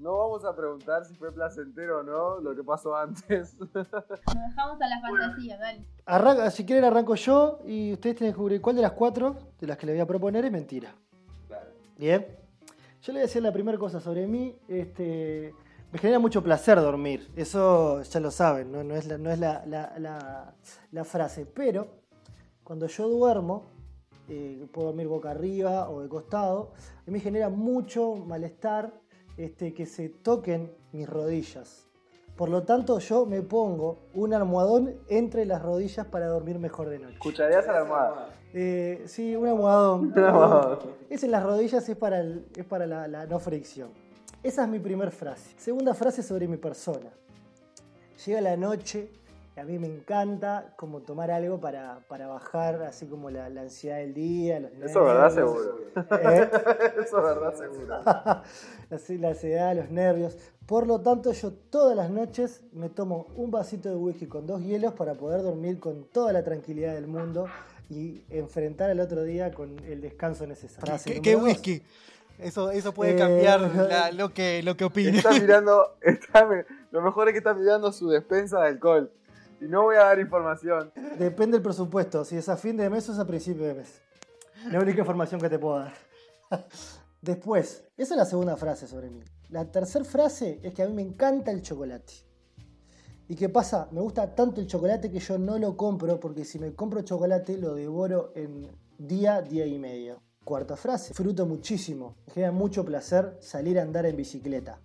No 0.00 0.16
vamos 0.16 0.44
a 0.44 0.54
preguntar 0.56 1.04
si 1.04 1.14
fue 1.16 1.30
placentero 1.32 1.98
o 2.00 2.02
no 2.02 2.38
lo 2.40 2.54
que 2.54 2.62
pasó 2.62 2.96
antes. 2.96 3.54
Nos 3.58 3.72
dejamos 3.74 4.80
a 4.80 4.86
la 4.86 5.00
fantasía, 5.00 5.58
dale. 5.58 5.84
Arranca, 6.06 6.50
si 6.50 6.64
quieren 6.64 6.84
arranco 6.84 7.14
yo 7.16 7.58
y 7.66 7.92
ustedes 7.92 8.16
tienen 8.16 8.32
que 8.32 8.36
descubrir 8.36 8.60
cuál 8.62 8.76
de 8.76 8.82
las 8.82 8.92
cuatro 8.92 9.36
de 9.60 9.66
las 9.66 9.76
que 9.76 9.86
les 9.86 9.96
voy 9.96 10.00
a 10.02 10.06
proponer 10.06 10.44
es 10.44 10.52
mentira. 10.52 10.94
Bien. 11.98 12.24
Yo 13.08 13.12
le 13.12 13.20
voy 13.20 13.22
a 13.22 13.26
decir 13.26 13.42
la 13.42 13.52
primera 13.52 13.78
cosa 13.78 14.00
sobre 14.00 14.26
mí. 14.26 14.54
Este, 14.68 15.54
me 15.90 15.98
genera 15.98 16.18
mucho 16.18 16.42
placer 16.42 16.78
dormir. 16.78 17.30
Eso 17.36 18.02
ya 18.02 18.20
lo 18.20 18.30
saben, 18.30 18.70
no, 18.70 18.94
es, 18.94 19.06
la 19.06 21.04
frase. 21.04 21.46
Pero 21.46 21.88
cuando 22.62 22.86
yo 22.86 23.08
duermo, 23.08 23.72
eh, 24.28 24.68
puedo 24.70 24.88
dormir 24.88 25.06
boca 25.06 25.30
arriba 25.30 25.88
o 25.88 26.02
de 26.02 26.08
costado, 26.10 26.72
a 26.98 27.04
mí 27.06 27.12
me 27.14 27.20
genera 27.20 27.48
mucho 27.48 28.14
malestar 28.14 28.92
este, 29.38 29.72
que 29.72 29.86
se 29.86 30.10
toquen 30.10 30.76
mis 30.92 31.08
rodillas. 31.08 31.88
Por 32.36 32.50
lo 32.50 32.64
tanto, 32.64 32.98
yo 32.98 33.24
me 33.24 33.40
pongo 33.40 34.10
un 34.12 34.34
almohadón 34.34 35.00
entre 35.08 35.46
las 35.46 35.62
rodillas 35.62 36.04
para 36.08 36.26
dormir 36.26 36.58
mejor 36.58 36.90
de 36.90 36.98
noche. 36.98 37.14
¿Escucharías 37.14 37.66
a 37.68 37.72
la 37.72 37.78
almohada? 37.78 38.28
Eh, 38.54 39.02
sí, 39.06 39.36
un 39.36 39.46
almohadón. 39.46 40.12
Un 40.16 40.18
almohadón. 40.24 40.78
Es 41.10 41.22
en 41.22 41.30
las 41.30 41.42
rodillas, 41.44 41.88
es 41.88 41.96
para, 41.96 42.20
el- 42.20 42.46
es 42.56 42.64
para 42.64 42.86
la, 42.86 43.06
la 43.08 43.26
no 43.26 43.38
fricción. 43.38 43.90
Esa 44.42 44.62
es 44.64 44.68
mi 44.68 44.78
primera 44.78 45.10
frase. 45.10 45.50
Segunda 45.58 45.94
frase 45.94 46.22
sobre 46.22 46.46
mi 46.48 46.56
persona. 46.56 47.10
Llega 48.24 48.40
la 48.40 48.56
noche 48.56 49.10
y 49.56 49.60
a 49.60 49.64
mí 49.64 49.78
me 49.78 49.86
encanta 49.88 50.72
como 50.76 51.00
tomar 51.00 51.30
algo 51.30 51.58
para, 51.60 52.00
para 52.08 52.26
bajar 52.28 52.82
así 52.82 53.06
como 53.06 53.30
la, 53.30 53.48
la 53.48 53.62
ansiedad 53.62 53.98
del 53.98 54.14
día. 54.14 54.60
los 54.60 54.72
Eso 54.72 54.84
es 54.84 54.94
verdad 54.94 55.34
nervios. 55.34 55.58
seguro. 55.58 55.78
¿Eh? 56.22 56.50
Eso 57.04 57.16
es 57.18 57.24
verdad 57.24 57.54
seguro. 57.54 57.94
Así, 58.90 59.18
la 59.18 59.28
ansiedad, 59.28 59.76
los 59.76 59.90
nervios. 59.90 60.36
Por 60.66 60.86
lo 60.86 61.00
tanto, 61.00 61.32
yo 61.32 61.52
todas 61.52 61.96
las 61.96 62.10
noches 62.10 62.62
me 62.72 62.88
tomo 62.88 63.26
un 63.36 63.50
vasito 63.50 63.88
de 63.88 63.96
whisky 63.96 64.26
con 64.26 64.46
dos 64.46 64.62
hielos 64.62 64.94
para 64.94 65.14
poder 65.14 65.42
dormir 65.42 65.78
con 65.80 66.04
toda 66.04 66.32
la 66.32 66.42
tranquilidad 66.44 66.94
del 66.94 67.06
mundo 67.06 67.46
y 67.88 68.22
enfrentar 68.30 68.90
al 68.90 69.00
otro 69.00 69.22
día 69.22 69.52
con 69.52 69.78
el 69.84 70.00
descanso 70.00 70.46
necesario. 70.46 70.94
¿Qué, 71.04 71.20
qué 71.22 71.36
whisky? 71.36 71.82
Eso, 72.38 72.70
eso 72.70 72.92
puede 72.94 73.12
Eh, 73.12 73.16
cambiar 73.16 73.60
la- 73.60 74.12
lo, 74.12 74.32
que, 74.32 74.62
lo 74.62 74.76
que 74.76 74.84
opine. 74.84 75.16
Está 75.18 75.30
mirando, 75.40 75.96
está 76.02 76.48
lo 76.92 77.02
mejor 77.02 77.28
es 77.28 77.32
que 77.32 77.38
está 77.38 77.54
mirando 77.54 77.92
su 77.92 78.08
despensa 78.08 78.60
de 78.60 78.68
alcohol. 78.68 79.10
Y 79.60 79.64
no 79.64 79.82
voy 79.82 79.96
a 79.96 80.04
dar 80.04 80.20
información. 80.20 80.92
Depende 81.18 81.56
del 81.56 81.62
presupuesto, 81.62 82.24
si 82.24 82.36
es 82.36 82.48
a 82.48 82.56
fin 82.56 82.76
de 82.76 82.88
mes 82.88 83.08
o 83.08 83.12
es 83.12 83.18
a 83.18 83.26
principio 83.26 83.64
de 83.64 83.74
mes. 83.74 84.00
La 84.70 84.78
única 84.78 85.00
información 85.00 85.40
que 85.40 85.48
te 85.48 85.58
puedo 85.58 85.80
dar. 85.80 85.94
Después, 87.20 87.84
esa 87.96 88.14
es 88.14 88.18
la 88.18 88.24
segunda 88.24 88.56
frase 88.56 88.86
sobre 88.86 89.10
mí. 89.10 89.20
La 89.48 89.64
tercera 89.70 90.04
frase 90.04 90.60
es 90.62 90.72
que 90.74 90.82
a 90.82 90.86
mí 90.86 90.92
me 90.94 91.02
encanta 91.02 91.50
el 91.50 91.62
chocolate. 91.62 92.12
¿Y 93.30 93.36
qué 93.36 93.50
pasa? 93.50 93.88
Me 93.90 94.00
gusta 94.00 94.34
tanto 94.34 94.58
el 94.58 94.66
chocolate 94.66 95.10
que 95.10 95.18
yo 95.18 95.36
no 95.36 95.58
lo 95.58 95.76
compro 95.76 96.18
porque 96.18 96.46
si 96.46 96.58
me 96.58 96.74
compro 96.74 97.02
chocolate 97.02 97.58
lo 97.58 97.74
devoro 97.74 98.32
en 98.34 98.70
día, 98.96 99.42
día 99.42 99.66
y 99.66 99.78
medio. 99.78 100.22
Cuarta 100.44 100.76
frase, 100.76 101.08
disfruto 101.08 101.44
muchísimo. 101.44 102.16
Me 102.26 102.32
genera 102.32 102.52
mucho 102.52 102.86
placer 102.86 103.36
salir 103.40 103.78
a 103.78 103.82
andar 103.82 104.06
en 104.06 104.16
bicicleta. 104.16 104.80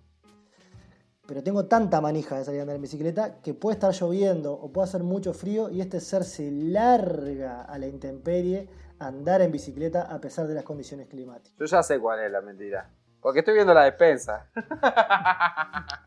Pero 1.26 1.42
tengo 1.42 1.64
tanta 1.64 2.02
manija 2.02 2.36
de 2.36 2.44
salir 2.44 2.60
a 2.60 2.64
andar 2.64 2.76
en 2.76 2.82
bicicleta 2.82 3.40
que 3.40 3.54
puede 3.54 3.76
estar 3.76 3.92
lloviendo 3.94 4.52
o 4.52 4.70
puede 4.70 4.88
hacer 4.88 5.02
mucho 5.02 5.32
frío 5.32 5.70
y 5.70 5.80
este 5.80 5.98
ser 6.00 6.22
se 6.24 6.50
larga 6.50 7.62
a 7.62 7.78
la 7.78 7.86
intemperie 7.86 8.68
a 8.98 9.06
andar 9.06 9.40
en 9.40 9.52
bicicleta 9.52 10.02
a 10.02 10.20
pesar 10.20 10.46
de 10.46 10.52
las 10.52 10.64
condiciones 10.64 11.08
climáticas. 11.08 11.58
Yo 11.58 11.64
ya 11.64 11.82
sé 11.82 11.98
cuál 11.98 12.20
es 12.20 12.30
la 12.30 12.42
mentira. 12.42 12.90
Porque 13.22 13.38
estoy 13.38 13.54
viendo 13.54 13.72
la 13.72 13.84
despensa. 13.84 14.50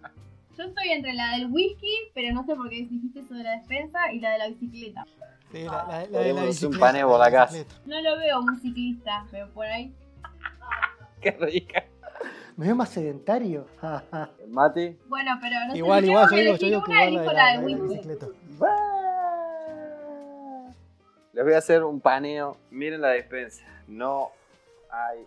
Yo 0.57 0.63
estoy 0.63 0.89
entre 0.89 1.13
la 1.13 1.31
del 1.37 1.51
whisky, 1.51 1.93
pero 2.15 2.33
no 2.33 2.43
sé 2.45 2.55
por 2.55 2.69
qué 2.69 2.77
dijiste 2.77 3.19
eso 3.19 3.33
de 3.35 3.43
la 3.43 3.51
despensa, 3.51 4.11
y 4.11 4.19
la 4.19 4.31
de 4.31 4.37
la 4.39 4.47
bicicleta. 4.47 5.05
Sí, 5.51 5.63
la, 5.63 5.71
la- 5.71 5.85
la 5.87 6.19
de 6.19 6.33
la 6.33 6.41
hacer 6.41 6.43
un 6.43 6.47
bicicleta, 6.47 6.79
paneo 6.79 7.07
por 7.09 7.19
la 7.19 7.31
casa. 7.31 7.53
bicicleta. 7.53 7.81
No 7.85 8.01
lo 8.01 8.17
veo 8.17 8.41
muy 8.41 8.55
ciclista, 8.57 9.25
pero 9.31 9.49
por 9.51 9.65
ahí. 9.67 9.93
Qué 11.21 11.31
rica. 11.31 11.85
¿Me 12.55 12.65
veo 12.65 12.75
más 12.75 12.89
sedentario? 12.89 13.67
Mati. 14.49 14.97
Bueno, 15.07 15.37
pero 15.41 15.59
no 15.67 15.71
sé. 15.73 15.77
Igual, 15.77 16.03
si 16.03 16.09
igual, 16.09 16.29
yo 16.31 16.35
digo, 16.37 16.45
yo 16.45 16.49
elegir 16.49 16.69
digo 16.69 16.83
que 16.83 16.91
una, 16.91 17.05
igual 17.05 17.25
la 17.35 17.51
de 17.51 17.57
la, 17.57 17.61
de 17.67 17.75
bicicleta. 17.81 18.27
Les 21.33 21.43
voy 21.45 21.53
a 21.53 21.57
hacer 21.59 21.83
un 21.83 21.99
paneo. 22.01 22.57
Miren 22.71 22.99
la 23.01 23.09
despensa. 23.09 23.63
No 23.87 24.29
hay 24.89 25.19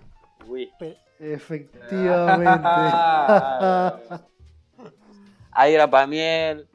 whisky. 0.49 0.97
Efectivamente. 1.21 2.69
hay 5.53 5.73
grapamiel. 5.75 6.67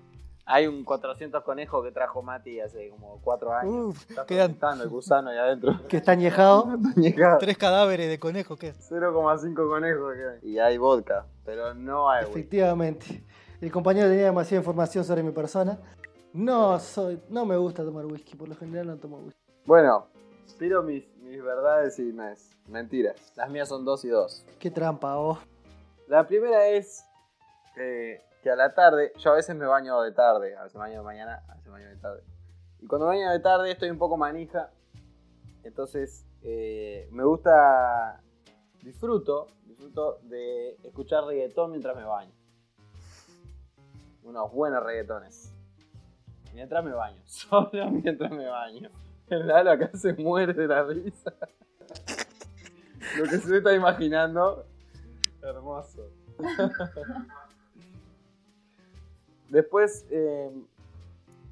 Hay 0.47 0.67
un 0.67 0.83
400 0.83 1.43
conejos 1.43 1.83
que 1.83 1.91
trajo 1.91 2.21
Mati 2.21 2.59
hace 2.59 2.89
como 2.89 3.19
4 3.23 3.53
años. 3.53 3.73
Uf, 3.73 4.09
Está 4.11 4.25
quedan 4.27 4.55
el 4.79 4.89
gusano 4.89 5.31
ahí 5.31 5.37
adentro. 5.37 5.73
que 5.89 5.97
está 5.97 6.11
añejado. 6.11 6.67
tres 7.39 7.57
cadáveres 7.57 8.07
de 8.09 8.19
conejo. 8.19 8.55
¿qué? 8.55 8.73
0,5 8.73 9.55
conejos. 9.67 10.15
Y 10.43 10.59
hay 10.59 10.77
vodka, 10.77 11.25
pero 11.43 11.73
no 11.73 12.09
hay 12.11 12.25
whisky. 12.25 12.39
Efectivamente. 12.39 13.23
El 13.59 13.71
compañero 13.71 14.07
tenía 14.07 14.25
demasiada 14.25 14.61
información 14.61 15.03
sobre 15.03 15.23
mi 15.23 15.31
persona. 15.31 15.79
No 16.33 16.79
soy, 16.79 17.19
no 17.29 17.45
me 17.45 17.57
gusta 17.57 17.83
tomar 17.83 18.05
whisky, 18.05 18.35
por 18.35 18.47
lo 18.49 18.55
general 18.55 18.87
no 18.87 18.97
tomo 18.97 19.17
whisky. 19.19 19.41
Bueno, 19.65 20.05
tiro 20.59 20.83
mis, 20.83 21.07
mis 21.17 21.41
verdades 21.41 21.97
y 21.97 22.03
mis 22.03 22.55
mentiras. 22.67 23.15
Las 23.35 23.49
mías 23.49 23.69
son 23.69 23.85
dos 23.85 24.05
y 24.05 24.09
dos. 24.09 24.45
Qué 24.59 24.69
trampa, 24.69 25.15
vos. 25.15 25.39
La 26.07 26.27
primera 26.27 26.67
es 26.67 27.03
eh, 27.77 28.21
que 28.45 28.51
a 28.51 28.55
la 28.55 28.75
tarde, 28.75 29.11
yo 29.17 29.31
a 29.31 29.33
veces 29.37 29.55
me 29.55 29.65
baño 29.65 29.99
de 30.01 30.11
tarde, 30.11 30.55
a 30.55 30.61
veces 30.61 30.75
me 30.75 30.81
baño 30.81 30.99
de 30.99 31.03
mañana, 31.03 31.43
a 31.47 31.55
veces 31.55 31.65
me 31.65 31.71
baño 31.71 31.89
de 31.89 31.95
tarde. 31.95 32.23
Y 32.79 32.85
cuando 32.85 33.07
me 33.07 33.15
baño 33.15 33.31
de 33.31 33.39
tarde 33.39 33.71
estoy 33.71 33.89
un 33.89 33.97
poco 33.97 34.17
manija, 34.17 34.69
entonces 35.63 36.27
eh, 36.43 37.09
me 37.11 37.23
gusta, 37.23 38.21
disfruto, 38.83 39.47
disfruto 39.63 40.19
de 40.25 40.75
escuchar 40.83 41.23
reggaetón 41.23 41.71
mientras 41.71 41.95
me 41.95 42.03
baño. 42.03 42.31
Unos 44.21 44.51
buenos 44.51 44.83
reggaetones. 44.83 45.51
Mientras 46.53 46.85
me 46.85 46.91
baño, 46.91 47.19
solo 47.25 47.89
mientras 47.89 48.29
me 48.29 48.45
baño. 48.45 48.91
El 49.27 49.47
Lalo 49.47 49.71
acá 49.71 49.89
se 49.97 50.13
muere 50.13 50.53
de 50.53 50.67
la 50.67 50.83
risa. 50.83 51.33
Lo 53.17 53.23
que 53.23 53.39
se 53.39 53.57
está 53.57 53.73
imaginando 53.73 54.67
Hermoso. 55.41 56.11
Después, 59.49 60.05
eh, 60.09 60.51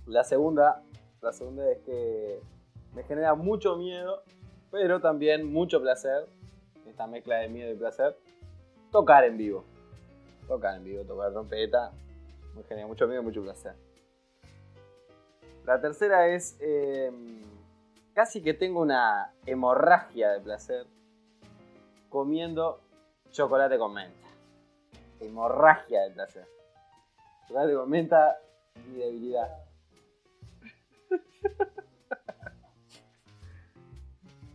la 0.08 0.24
segunda, 0.24 0.82
la 1.22 1.32
segunda 1.32 1.70
es 1.72 1.80
que 1.80 2.40
me 2.94 3.04
genera 3.04 3.36
mucho 3.36 3.76
miedo, 3.76 4.24
pero 4.72 5.00
también 5.00 5.52
mucho 5.52 5.82
placer. 5.82 6.28
Esta 6.88 7.08
mezcla 7.08 7.38
de 7.38 7.50
miedo 7.50 7.72
y 7.72 7.76
placer. 7.76 8.18
Tocar 8.92 9.24
en 9.24 9.38
vivo. 9.38 9.64
Tocar 10.48 10.76
en 10.76 10.84
vivo, 10.84 11.04
tocar 11.04 11.32
trompeta. 11.32 11.92
Me 12.56 12.64
genera 12.64 12.88
mucho 12.88 13.08
miedo 13.08 13.22
y 13.22 13.26
mucho 13.26 13.42
placer. 13.42 13.74
La 15.66 15.80
tercera 15.80 16.28
es 16.28 16.58
eh, 16.60 17.12
casi 18.14 18.42
que 18.42 18.54
tengo 18.54 18.82
una 18.82 19.34
hemorragia 19.46 20.32
de 20.32 20.42
placer 20.42 20.86
comiendo 22.10 22.80
chocolate 23.32 23.78
con 23.78 23.94
menta. 23.94 24.28
Hemorragia 25.20 26.02
de 26.02 26.12
placer. 26.12 26.46
Chocolate 27.54 27.76
con 27.76 27.90
menta, 27.90 28.40
mi 28.88 28.98
debilidad. 28.98 29.48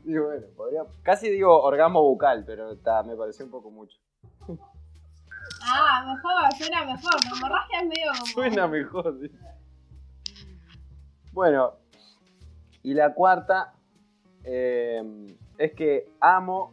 Y 0.05 0.17
bueno, 0.17 0.47
podría. 0.57 0.85
Casi 1.03 1.29
digo 1.29 1.63
orgasmo 1.63 2.03
bucal, 2.03 2.43
pero 2.47 2.79
ta, 2.79 3.03
me 3.03 3.15
pareció 3.15 3.45
un 3.45 3.51
poco 3.51 3.71
mucho. 3.71 3.99
Ah, 5.63 6.03
mejor, 6.07 6.51
suena 6.57 6.87
mejor. 6.87 7.13
Hemorragia 7.37 7.81
es 7.81 7.87
medio 7.87 8.13
como. 8.13 8.27
Suena 8.27 8.67
mejor, 8.67 9.19
sí. 9.21 9.31
Bueno, 11.31 11.75
y 12.83 12.95
la 12.95 13.13
cuarta 13.13 13.75
eh, 14.45 15.37
es 15.59 15.73
que 15.75 16.11
amo 16.21 16.73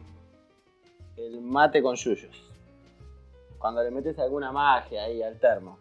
el 1.17 1.41
mate 1.41 1.83
con 1.83 1.97
yuyos. 1.97 2.49
Cuando 3.59 3.83
le 3.83 3.91
metes 3.91 4.17
alguna 4.17 4.53
magia 4.53 5.03
ahí 5.03 5.21
al 5.21 5.37
termo. 5.39 5.77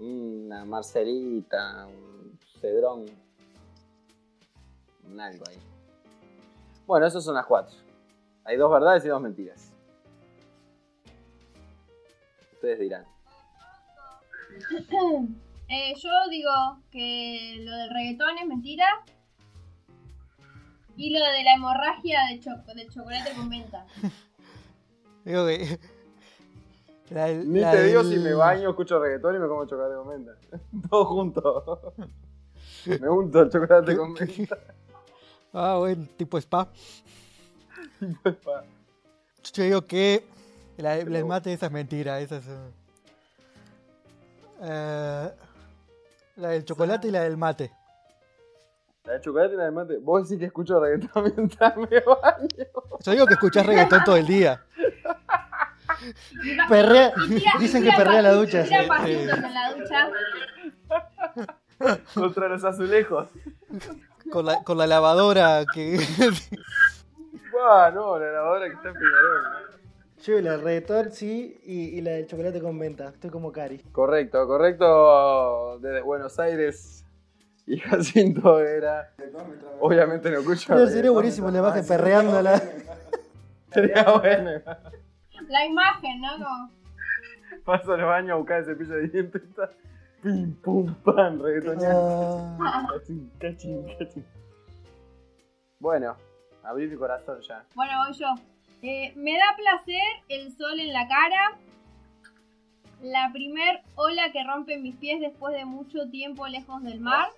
Una 0.00 0.64
marcelita, 0.64 1.86
un 1.86 2.38
cedrón. 2.60 3.06
Un 5.04 5.20
algo 5.20 5.44
ahí. 5.48 5.58
Bueno, 6.86 7.06
esas 7.06 7.22
son 7.24 7.34
las 7.34 7.46
cuatro. 7.46 7.76
Hay 8.44 8.56
dos 8.56 8.70
verdades 8.70 9.04
y 9.04 9.08
dos 9.08 9.20
mentiras. 9.20 9.72
Ustedes 12.54 12.78
dirán. 12.80 13.04
Eh, 15.72 15.94
yo 16.02 16.10
digo 16.30 16.50
que 16.90 17.58
lo 17.60 17.70
del 17.76 17.90
reggaetón 17.90 18.36
es 18.38 18.44
mentira. 18.48 18.86
Y 20.96 21.10
lo 21.16 21.24
de 21.24 21.44
la 21.44 21.54
hemorragia 21.54 22.22
de, 22.28 22.40
cho- 22.40 22.74
de 22.74 22.88
chocolate 22.88 23.32
con 23.36 23.48
menta. 23.48 23.86
Digo 25.24 25.46
que. 25.46 25.78
La 27.10 27.24
del- 27.26 27.52
Ni 27.52 27.60
la 27.60 27.70
te 27.72 27.82
digo 27.84 28.02
del- 28.02 28.12
si 28.12 28.18
me 28.18 28.32
baño, 28.34 28.70
escucho 28.70 28.98
reggaetón 29.00 29.36
y 29.36 29.38
me 29.38 29.48
como 29.48 29.66
chocolate 29.66 29.94
con 29.96 30.08
menta. 30.08 30.32
Todo 30.90 31.04
junto. 31.06 31.92
me 32.86 33.08
unto 33.08 33.40
el 33.42 33.50
chocolate 33.50 33.96
con 33.96 34.12
menta. 34.12 34.58
Ah, 35.52 35.78
bueno, 35.80 36.06
tipo 36.16 36.38
spa. 36.38 36.68
Pues, 38.22 38.36
pa. 38.36 38.62
Yo 39.52 39.62
digo 39.64 39.82
que 39.84 40.24
la, 40.76 40.94
la 40.96 41.04
del 41.04 41.24
mate 41.24 41.52
esa 41.52 41.66
es 41.66 41.72
mentira, 41.72 42.20
esa 42.20 42.36
es... 42.36 42.46
uh, 42.46 42.70
eh, 44.62 45.30
la 46.36 46.48
del 46.50 46.64
chocolate 46.64 47.08
y 47.08 47.10
la 47.10 47.22
del 47.22 47.36
mate. 47.36 47.72
La 49.04 49.14
de 49.14 49.20
chocolate 49.22 49.54
y 49.54 49.56
la 49.56 49.64
de 49.64 49.70
mate. 49.72 49.96
Vos 49.98 50.22
decís 50.28 50.38
que 50.38 50.46
escucho 50.46 50.78
reggaetón 50.78 51.32
mientras 51.36 51.76
me 51.76 51.86
baño. 52.00 52.48
Yo 53.00 53.10
digo 53.12 53.26
que 53.26 53.34
escuchás 53.34 53.66
reggaetón 53.66 54.04
todo 54.04 54.16
el 54.16 54.26
día. 54.28 54.62
Perrea- 56.68 57.12
tira- 57.28 57.52
dicen 57.58 57.82
que 57.82 57.90
perrea 57.96 58.22
la 58.22 58.32
ducha, 58.32 58.62
Tira 58.64 58.86
pasitos 58.86 59.38
en 59.38 59.54
la 59.54 59.74
ducha. 59.74 60.10
Contra 62.14 62.48
los 62.48 62.64
azulejos. 62.64 63.28
Con 64.30 64.46
la, 64.46 64.62
con 64.62 64.76
la 64.78 64.86
lavadora 64.86 65.64
que... 65.72 65.98
Buah, 67.52 67.90
no, 67.90 68.18
la 68.18 68.30
lavadora 68.32 68.66
que 68.68 68.74
está 68.74 68.88
en 68.88 68.94
Peñarol. 68.94 69.42
Yo 70.22 70.40
la 70.40 70.56
reggaetón, 70.58 71.10
sí, 71.12 71.58
y, 71.64 71.96
y 71.98 72.00
la 72.02 72.10
del 72.12 72.26
chocolate 72.26 72.60
con 72.60 72.76
menta. 72.78 73.08
Estoy 73.08 73.30
como 73.30 73.50
Cari. 73.50 73.78
Correcto, 73.92 74.46
correcto. 74.46 75.78
Desde 75.80 76.02
Buenos 76.02 76.38
Aires. 76.38 77.04
Y 77.66 77.78
Jacinto 77.78 78.60
era. 78.60 79.12
Obviamente 79.80 80.30
no 80.30 80.40
escucho. 80.40 80.66
Pero 80.74 80.86
sería 80.88 81.10
buenísimo 81.10 81.50
la 81.50 81.58
imagen 81.60 81.86
perreándola. 81.86 82.60
Sería 83.72 84.02
bueno. 84.12 84.50
La 85.50 85.66
imagen, 85.66 86.20
¿no? 86.20 86.28
Como, 86.38 86.70
Paso 87.64 87.92
al 87.94 88.04
baño 88.04 88.34
a 88.34 88.36
buscar 88.36 88.60
el 88.60 88.64
cepillo 88.66 88.94
de 88.94 89.08
dientes. 89.08 89.42
está 89.42 89.70
Pim, 90.22 90.54
pum, 90.62 90.94
pam, 91.02 91.40
reggaetoneando. 91.42 92.56
Ah, 92.60 92.86
Cachín, 92.92 93.30
cachín, 93.40 93.86
cachín. 93.98 94.24
Bueno, 95.80 96.14
abrí 96.62 96.86
mi 96.86 96.96
corazón 96.96 97.40
ya. 97.40 97.64
Bueno, 97.74 97.92
voy 98.06 98.16
yo. 98.16 98.26
Eh, 98.82 99.12
me 99.16 99.32
da 99.36 99.56
placer 99.56 100.02
el 100.28 100.52
sol 100.56 100.78
en 100.78 100.92
la 100.92 101.08
cara. 101.08 101.58
La 103.02 103.30
primer 103.32 103.82
ola 103.96 104.30
que 104.30 104.44
rompe 104.44 104.76
mis 104.78 104.94
pies 104.96 105.20
después 105.20 105.54
de 105.54 105.64
mucho 105.64 106.08
tiempo 106.10 106.46
lejos 106.46 106.82
del 106.82 107.00
mar. 107.00 107.28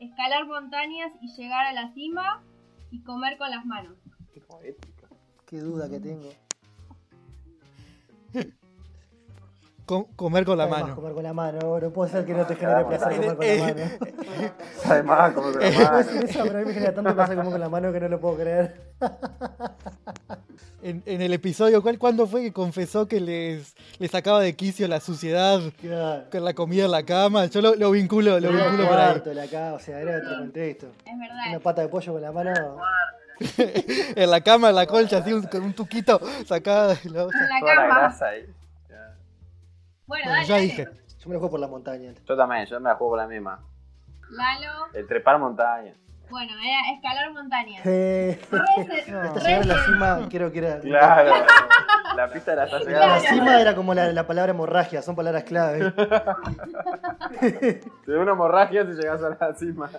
Escalar 0.00 0.46
montañas 0.46 1.12
y 1.20 1.28
llegar 1.36 1.66
a 1.66 1.72
la 1.72 1.92
cima. 1.94 2.42
Y 2.90 3.02
comer 3.02 3.36
con 3.38 3.50
las 3.50 3.66
manos. 3.66 3.96
Qué 4.32 4.40
poético. 4.40 5.08
qué 5.46 5.58
duda 5.58 5.90
que 5.90 5.98
tengo. 6.00 6.30
Com- 9.86 10.06
comer 10.16 10.44
con 10.44 10.56
la 10.58 10.64
Además, 10.64 10.82
mano. 10.82 10.94
comer 10.96 11.12
con 11.12 11.22
la 11.22 11.32
mano. 11.32 11.78
No 11.80 11.90
puede 11.90 12.10
ser 12.10 12.24
que 12.24 12.32
no 12.34 12.46
te 12.46 12.56
genere 12.56 12.84
placer 12.86 13.16
comer 13.16 13.36
con 13.36 13.44
Eh, 13.46 13.58
la 13.58 13.64
mano. 13.74 13.90
Además, 14.84 15.32
como 15.34 15.52
que 15.52 15.58
la 15.58 15.70
Puedo 15.76 15.84
mano. 15.90 15.98
decir 15.98 16.24
eso, 16.24 16.40
pero 16.44 16.56
a 16.58 16.60
mí 16.60 16.66
me 16.66 16.72
genera 16.74 16.94
tanto 16.94 17.14
placer 17.14 17.36
comer 17.36 17.52
con 17.52 17.60
la 17.60 17.68
mano 17.68 17.92
que 17.92 18.00
no 18.00 18.08
lo 18.08 18.20
puedo 18.20 18.36
creer. 18.36 18.94
En, 20.82 21.02
en 21.06 21.22
el 21.22 21.32
episodio, 21.32 21.82
¿cuál, 21.82 21.98
¿cuándo 21.98 22.26
fue 22.26 22.42
que 22.42 22.52
confesó 22.52 23.08
que 23.08 23.18
les, 23.18 23.74
les 23.98 24.10
sacaba 24.10 24.42
de 24.42 24.54
quicio 24.54 24.86
la 24.86 25.00
suciedad 25.00 25.58
Claro. 25.80 26.24
con 26.30 26.44
la 26.44 26.52
comida 26.52 26.84
en 26.84 26.90
la 26.90 27.04
cama? 27.06 27.46
Yo 27.46 27.62
lo, 27.62 27.74
lo 27.74 27.90
vinculo, 27.90 28.38
lo 28.38 28.50
Era 28.50 28.68
vinculo 29.14 29.40
acá, 29.40 29.72
o 29.72 29.78
sea, 29.78 29.98
era 30.00 30.18
otro 30.18 30.36
contexto. 30.40 30.88
Es 31.06 31.18
verdad. 31.18 31.36
Una 31.48 31.60
pata 31.60 31.80
de 31.80 31.88
pollo 31.88 32.12
con 32.12 32.20
la 32.20 32.32
mano. 32.32 32.52
en 34.16 34.30
la 34.30 34.40
cama, 34.42 34.68
en 34.70 34.74
la 34.76 34.86
colcha, 34.86 35.18
así 35.18 35.32
un- 35.32 35.42
con 35.46 35.62
un 35.62 35.72
tuquito 35.74 36.20
sacada 36.46 36.94
de 36.94 37.10
la. 37.10 37.22
En 37.22 37.28
la 37.28 37.60
Toda 37.60 37.74
la 37.74 37.82
cama. 37.82 37.98
grasa 37.98 38.26
ahí. 38.28 38.46
Ya. 38.88 38.96
Bueno, 40.06 40.24
Bueno, 40.24 40.30
dale, 40.32 40.46
ya 40.46 40.54
dale. 40.54 40.66
dije. 40.66 40.88
Yo 41.18 41.28
me 41.28 41.34
lo 41.34 41.40
juego 41.40 41.50
por 41.52 41.60
la 41.60 41.68
montaña. 41.68 42.12
Yo 42.28 42.36
también, 42.36 42.66
yo 42.66 42.78
me 42.80 42.88
la 42.90 42.96
juego 42.96 43.12
con 43.12 43.18
la 43.20 43.26
misma. 43.26 43.58
Lalo. 44.30 44.86
El 44.94 45.06
trepar 45.06 45.38
montaña. 45.38 45.94
Bueno, 46.30 46.52
era 46.58 46.92
escalar 46.94 47.30
montañas. 47.32 47.82
Eh, 47.84 48.40
Re- 48.50 49.14
hasta 49.20 49.40
llegar 49.40 49.62
a 49.62 49.64
la 49.66 49.84
cima, 49.84 50.28
creo 50.30 50.50
que 50.50 50.58
era. 50.58 50.80
Claro. 50.80 51.32
La 52.16 52.30
pista 52.30 52.54
la 52.54 52.64
está 52.64 52.78
La 52.80 52.84
llegando. 52.84 53.28
cima 53.28 53.60
era 53.60 53.74
como 53.74 53.92
la, 53.94 54.10
la 54.12 54.26
palabra 54.26 54.50
hemorragia, 54.52 55.02
son 55.02 55.14
palabras 55.16 55.44
clave. 55.44 55.92
Te 57.40 57.80
da 58.12 58.18
una 58.20 58.32
hemorragia 58.32 58.84
si 58.84 58.92
llegas 58.92 59.22
a 59.22 59.30
la 59.30 59.54
cima. 59.54 59.90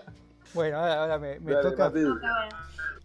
Bueno, 0.53 0.77
ahora, 0.79 1.01
ahora 1.01 1.17
me, 1.19 1.39
me 1.39 1.53
Dale, 1.53 1.69
toca. 1.69 1.85
Matilde. 1.85 2.21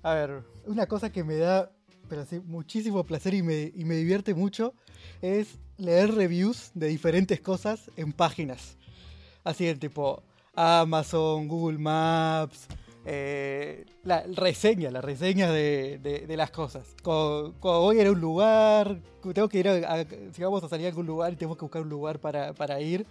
A 0.03 0.15
ver, 0.15 0.43
una 0.67 0.87
cosa 0.87 1.11
que 1.11 1.25
me 1.25 1.37
da 1.37 1.71
pero 2.09 2.27
sí, 2.27 2.41
muchísimo 2.41 3.05
placer 3.05 3.35
y 3.35 3.43
me, 3.43 3.71
y 3.73 3.85
me 3.85 3.95
divierte 3.95 4.35
mucho 4.35 4.75
es 5.23 5.59
leer 5.77 6.13
reviews 6.13 6.73
de 6.75 6.89
diferentes 6.89 7.41
cosas 7.41 7.89
en 7.97 8.13
páginas. 8.13 8.77
Así 9.45 9.69
en 9.69 9.79
tipo 9.79 10.25
Amazon, 10.55 11.47
Google 11.47 11.79
Maps, 11.79 12.67
eh, 13.05 13.87
la 14.03 14.25
reseña, 14.27 14.91
la 14.91 15.01
reseña 15.01 15.53
de, 15.53 16.01
de- 16.03 16.27
de 16.27 16.37
las 16.37 16.51
cosas. 16.51 16.85
Cuando, 17.03 17.55
cuando 17.61 17.81
voy 17.83 18.01
a 18.01 18.11
un 18.11 18.21
lugar, 18.21 19.01
tengo 19.33 19.49
que 19.49 19.61
ir 19.61 19.69
a, 19.69 19.75
a- 20.01 20.05
si 20.33 20.43
vamos 20.43 20.65
a 20.65 20.69
salir 20.69 20.87
a 20.87 20.89
algún 20.89 21.07
lugar 21.07 21.33
y 21.33 21.37
tenemos 21.37 21.57
que 21.57 21.65
buscar 21.65 21.83
un 21.83 21.89
lugar 21.91 22.19
para, 22.19 22.53
para 22.55 22.81
ir. 22.81 23.07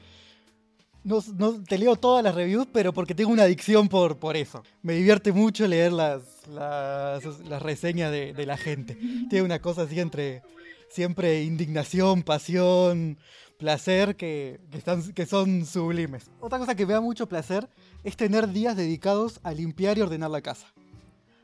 No, 1.05 1.23
no- 1.37 1.63
te 1.63 1.77
leo 1.77 1.95
todas 1.95 2.21
las 2.21 2.35
reviews, 2.35 2.67
pero 2.73 2.91
porque 2.91 3.15
tengo 3.15 3.31
una 3.31 3.43
adicción 3.43 3.87
por, 3.87 4.17
por 4.17 4.35
eso. 4.35 4.61
Me 4.83 4.93
divierte 4.93 5.31
mucho 5.31 5.65
leer 5.65 5.93
las, 5.93 6.38
las, 6.49 7.23
las 7.47 7.61
reseñas 7.61 8.11
de, 8.11 8.45
la 8.45 8.57
gente. 8.57 8.95
Tiene 9.29 9.43
una 9.43 9.59
cosa 9.59 9.83
así 9.83 9.99
entre 9.99 10.41
siempre 10.89 11.43
indignación, 11.43 12.23
pasión, 12.23 13.17
placer, 13.57 14.15
que, 14.15 14.59
que, 14.71 14.77
están, 14.77 15.13
que 15.13 15.25
son 15.25 15.65
sublimes. 15.65 16.29
Otra 16.39 16.59
cosa 16.59 16.75
que 16.75 16.85
me 16.85 16.93
da 16.93 17.01
mucho 17.01 17.27
placer 17.27 17.69
es 18.03 18.15
tener 18.15 18.49
días 18.49 18.75
dedicados 18.75 19.39
a 19.43 19.51
limpiar 19.51 19.97
y 19.97 20.01
ordenar 20.01 20.31
la 20.31 20.41
casa. 20.41 20.67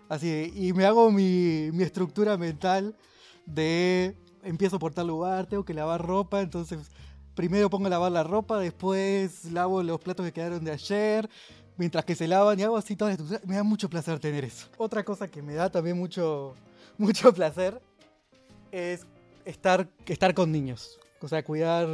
Así, 0.08 0.52
y 0.56 0.74
me 0.74 0.86
hago 0.86 1.12
mi, 1.12 1.70
mi 1.74 1.84
estructura 1.84 2.38
mental 2.38 2.96
de 3.46 4.16
empiezo 4.44 4.80
por 4.80 4.94
tal 4.94 5.08
lugar, 5.08 5.48
tengo 5.48 5.66
que 5.66 5.74
lavar 5.74 6.06
ropa, 6.06 6.42
entonces 6.42 6.80
primero 7.34 7.70
pongo 7.70 7.88
a 7.88 7.90
lavar 7.90 8.12
la 8.12 8.24
ropa, 8.24 8.60
después 8.60 9.46
lavo 9.52 9.84
los 9.84 10.00
platos 10.00 10.26
que 10.26 10.32
quedaron 10.32 10.64
de 10.64 10.72
ayer, 10.72 11.30
mientras 11.78 12.06
que 12.06 12.16
se 12.16 12.28
lavan 12.28 12.60
y 12.60 12.64
hago 12.64 12.78
así 12.78 12.96
toda 12.96 13.10
la 13.10 13.14
estructura. 13.14 13.42
Me 13.46 13.56
da 13.56 13.64
mucho 13.64 13.90
placer 13.90 14.20
tener 14.20 14.44
eso. 14.44 14.68
Otra 14.78 15.04
cosa 15.04 15.28
que 15.28 15.42
me 15.42 15.54
da 15.54 15.70
también 15.70 15.98
mucho, 15.98 16.56
mucho 16.98 17.34
placer 17.34 17.82
es 18.72 19.06
estar, 19.46 19.88
estar 20.06 20.34
con 20.34 20.52
niños. 20.52 21.00
O 21.22 21.28
sea, 21.28 21.44
cuidar, 21.44 21.88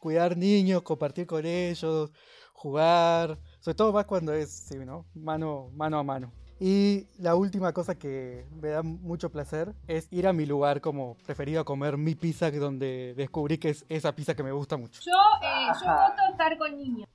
cuidar 0.00 0.36
niños, 0.36 0.82
compartir 0.82 1.26
con 1.26 1.44
ellos, 1.44 2.10
jugar. 2.52 3.38
Sobre 3.60 3.74
todo 3.74 3.92
más 3.92 4.06
cuando 4.06 4.32
es 4.32 4.50
sí, 4.50 4.76
¿no? 4.78 5.04
mano, 5.14 5.70
mano 5.74 5.98
a 5.98 6.02
mano. 6.02 6.32
Y 6.62 7.06
la 7.18 7.36
última 7.36 7.72
cosa 7.72 7.94
que 7.94 8.44
me 8.60 8.68
da 8.68 8.82
mucho 8.82 9.30
placer 9.30 9.74
es 9.88 10.06
ir 10.12 10.26
a 10.26 10.34
mi 10.34 10.44
lugar 10.44 10.82
como 10.82 11.16
preferido 11.24 11.62
a 11.62 11.64
comer 11.64 11.96
mi 11.96 12.14
pizza, 12.14 12.50
donde 12.50 13.14
descubrí 13.16 13.56
que 13.56 13.70
es 13.70 13.86
esa 13.88 14.14
pizza 14.14 14.34
que 14.34 14.42
me 14.42 14.52
gusta 14.52 14.76
mucho. 14.76 15.00
Yo, 15.00 15.12
eh, 15.42 15.68
yo 15.82 15.86
voto 15.90 16.22
estar 16.30 16.58
con 16.58 16.76
niños. 16.76 17.08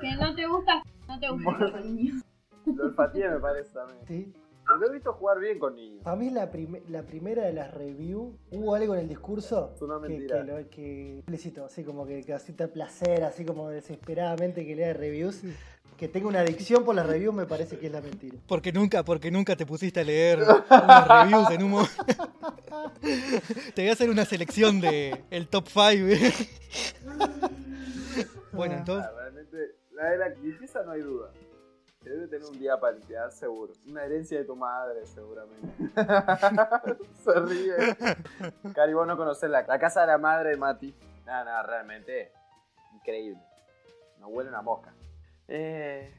Que 0.00 0.14
no 0.16 0.34
te 0.34 0.46
gusta, 0.46 0.82
no 1.06 1.18
te 1.20 1.28
gusta 1.30 1.70
con 1.72 1.96
niños. 1.96 2.22
Lo 2.66 2.84
olfateé 2.84 3.28
me 3.30 3.38
parece 3.40 3.70
también. 3.72 3.98
Sí. 4.06 4.32
Pero 4.66 4.80
lo 4.80 4.86
he 4.88 4.92
visto 4.92 5.14
jugar 5.14 5.38
bien 5.40 5.58
con 5.58 5.74
niños. 5.74 6.02
Para 6.02 6.16
mí 6.16 6.28
la, 6.28 6.50
prime- 6.50 6.82
la 6.90 7.02
primera 7.02 7.44
de 7.44 7.54
las 7.54 7.72
reviews, 7.72 8.34
hubo 8.50 8.74
algo 8.74 8.94
en 8.94 9.00
el 9.00 9.08
discurso 9.08 9.72
Es 9.74 9.80
una 9.80 9.94
que, 10.02 10.08
mentira. 10.10 10.44
que, 10.44 10.52
lo, 10.52 10.68
que 10.68 11.16
explícito, 11.20 11.64
así 11.64 11.84
como 11.84 12.04
que 12.06 12.22
casi 12.22 12.52
te 12.52 12.68
placer, 12.68 13.24
así 13.24 13.46
como 13.46 13.70
desesperadamente 13.70 14.66
que 14.66 14.76
lea 14.76 14.92
reviews. 14.92 15.40
Que 15.96 16.06
tenga 16.06 16.28
una 16.28 16.40
adicción 16.40 16.84
por 16.84 16.94
las 16.94 17.06
reviews 17.06 17.34
me 17.34 17.46
parece 17.46 17.78
que 17.78 17.86
es 17.86 17.92
la 17.92 18.02
mentira. 18.02 18.36
Porque 18.46 18.70
nunca, 18.70 19.02
porque 19.02 19.30
nunca 19.30 19.56
te 19.56 19.64
pusiste 19.64 20.00
a 20.00 20.04
leer 20.04 20.40
unas 20.70 21.08
reviews 21.08 21.50
en 21.50 21.62
un 21.62 21.70
mo- 21.70 21.88
Te 23.74 23.82
voy 23.82 23.88
a 23.88 23.92
hacer 23.94 24.10
una 24.10 24.26
selección 24.26 24.80
de 24.82 25.24
el 25.30 25.48
top 25.48 25.66
5. 25.66 26.36
Bueno, 28.58 28.74
entonces. 28.74 29.10
Ah, 29.10 29.14
realmente, 29.18 29.76
la 29.92 30.04
de 30.10 30.18
la 30.18 30.28
limpieza 30.28 30.82
no 30.82 30.92
hay 30.92 31.00
duda. 31.00 31.30
Se 32.02 32.10
debe 32.10 32.28
tener 32.28 32.46
un 32.48 32.58
día 32.58 32.78
para 32.78 32.92
limpiar, 32.96 33.32
seguro. 33.32 33.72
Una 33.88 34.04
herencia 34.04 34.38
de 34.38 34.44
tu 34.44 34.54
madre, 34.54 35.04
seguramente. 35.06 35.68
Se 37.24 37.32
ríe. 37.40 37.74
Cari, 38.74 38.92
vos 38.94 39.06
no 39.06 39.16
conocés 39.16 39.50
la, 39.50 39.62
la 39.62 39.78
casa 39.78 40.02
de 40.02 40.06
la 40.08 40.18
madre 40.18 40.50
de 40.50 40.56
Mati. 40.56 40.94
Nada, 41.26 41.44
nada, 41.44 41.62
realmente 41.64 42.32
increíble. 42.94 43.40
No 44.20 44.28
huele 44.28 44.48
una 44.50 44.62
mosca. 44.62 44.92
Eh, 45.48 46.14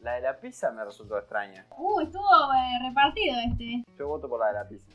la 0.00 0.12
de 0.14 0.20
la 0.20 0.38
pizza 0.38 0.70
me 0.70 0.84
resultó 0.84 1.18
extraña. 1.18 1.66
Uh, 1.76 2.00
estuvo 2.02 2.22
eh, 2.54 2.78
repartido 2.88 3.36
este. 3.50 3.82
Yo 3.98 4.08
voto 4.08 4.28
por 4.28 4.40
la 4.40 4.48
de 4.48 4.52
la 4.54 4.68
pizza. 4.68 4.86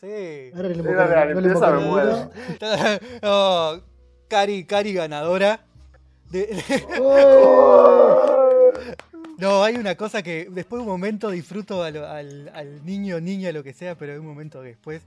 Sí. 0.00 0.50
Ahora 0.54 0.68
le 0.68 0.74
Sí, 0.74 0.80
invoca- 0.80 1.06
la 1.06 1.24
no 1.24 1.30
Cari, 4.28 4.64
Cari 4.64 4.92
ganadora. 4.92 5.60
De- 6.30 6.62
¡Oh! 7.00 8.70
no, 9.38 9.62
hay 9.64 9.76
una 9.76 9.94
cosa 9.96 10.22
que 10.22 10.48
después 10.50 10.78
de 10.78 10.82
un 10.84 10.88
momento 10.92 11.30
disfruto 11.30 11.82
al, 11.82 11.96
al- 12.04 12.50
al 12.54 12.84
niño, 12.84 13.20
niña, 13.20 13.50
lo 13.52 13.62
que 13.64 13.72
sea, 13.72 13.94
pero 13.96 14.12
hay 14.12 14.18
un 14.18 14.26
momento 14.26 14.60
que 14.60 14.68
después 14.68 15.02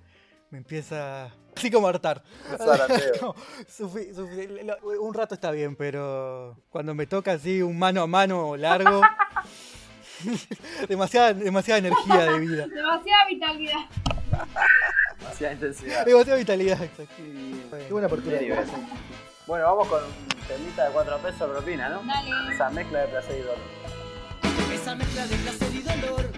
me 0.49 0.57
empieza 0.57 1.31
así 1.55 1.69
como 1.71 1.87
a 1.87 1.91
hartar. 1.91 2.23
Un 2.51 2.57
zarandeo. 2.57 3.11
No, 3.21 3.35
sufi- 3.67 4.13
sufi- 4.13 4.63
lo- 4.65 5.01
un 5.01 5.13
rato 5.13 5.35
está 5.35 5.51
bien, 5.51 5.75
pero 5.75 6.57
cuando 6.69 6.95
me 6.95 7.05
toca 7.05 7.33
así 7.33 7.61
un 7.61 7.77
mano 7.77 8.01
a 8.01 8.07
mano 8.07 8.57
largo, 8.57 9.01
demasiada, 10.89 11.33
demasiada 11.33 11.79
energía 11.79 12.25
de 12.31 12.39
vida. 12.39 12.67
Demasiada 12.67 13.25
vitalidad. 13.29 13.79
Demasiada 15.41 15.53
intensidad. 15.53 16.05
Demasiada 16.05 16.37
vitalidad, 16.37 16.83
exacto. 16.83 17.13
Qué 17.17 17.91
buena 17.91 18.07
apertura. 18.07 18.37
Bueno, 19.47 19.65
vamos 19.65 19.87
con 19.87 20.03
un 20.03 20.11
temita 20.47 20.85
de 20.85 20.91
4 20.91 21.17
pesos 21.17 21.49
propina, 21.49 21.89
¿no? 21.89 22.03
Dale. 22.03 22.53
Esa 22.53 22.69
mezcla 22.69 22.99
de 22.99 23.07
placer 23.07 23.39
y 23.39 23.41
dolor. 23.41 23.57
Esa 24.71 24.95
mezcla 24.95 25.25
de 25.25 25.35
placer 25.37 25.73
y 25.73 25.81
dolor, 25.81 26.31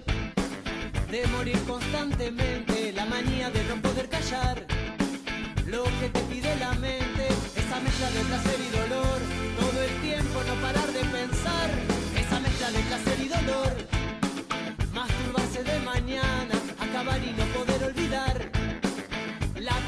de 1.11 1.27
morir 1.27 1.59
constantemente, 1.67 2.93
la 2.93 3.05
manía 3.05 3.49
de 3.49 3.63
no 3.65 3.81
poder 3.81 4.07
callar, 4.07 4.65
lo 5.67 5.83
que 5.83 6.09
te 6.09 6.19
pide 6.21 6.55
la 6.55 6.71
mente, 6.73 7.27
esa 7.57 7.79
mezcla 7.81 8.09
de 8.09 8.21
placer 8.21 8.55
y 8.57 8.69
dolor, 8.77 9.19
todo 9.59 9.83
el 9.83 10.01
tiempo 10.01 10.41
no 10.47 10.55
parar 10.61 10.87
de 10.87 11.01
pensar, 11.01 11.69
esa 12.17 12.39
mezcla 12.39 12.71
de 12.71 12.79
placer 12.79 13.19
y 13.19 13.27
dolor, 13.27 13.73
masturbarse 14.93 15.63
de 15.63 15.79
mañana, 15.79 16.55
acabar 16.79 17.19
y 17.21 17.31
no 17.31 17.45
poder 17.47 17.72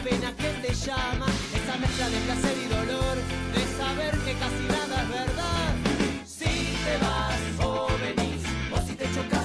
pena 0.05 0.31
que 0.37 0.49
te 0.61 0.73
llama, 0.85 1.25
esa 1.59 1.77
mezcla 1.77 2.07
de 2.09 2.17
placer 2.27 2.55
y 2.63 2.67
dolor, 2.69 3.17
de 3.55 3.63
saber 3.79 4.13
que 4.19 4.33
casi 4.33 4.63
nada 4.77 5.01
es 5.01 5.09
verdad. 5.09 5.71
Si 6.25 6.77
te 6.85 6.95
vas 7.03 7.65
o 7.65 7.87
venís, 8.03 8.43
o 8.71 8.87
si 8.87 8.93
te 8.93 9.05
chocas 9.15 9.44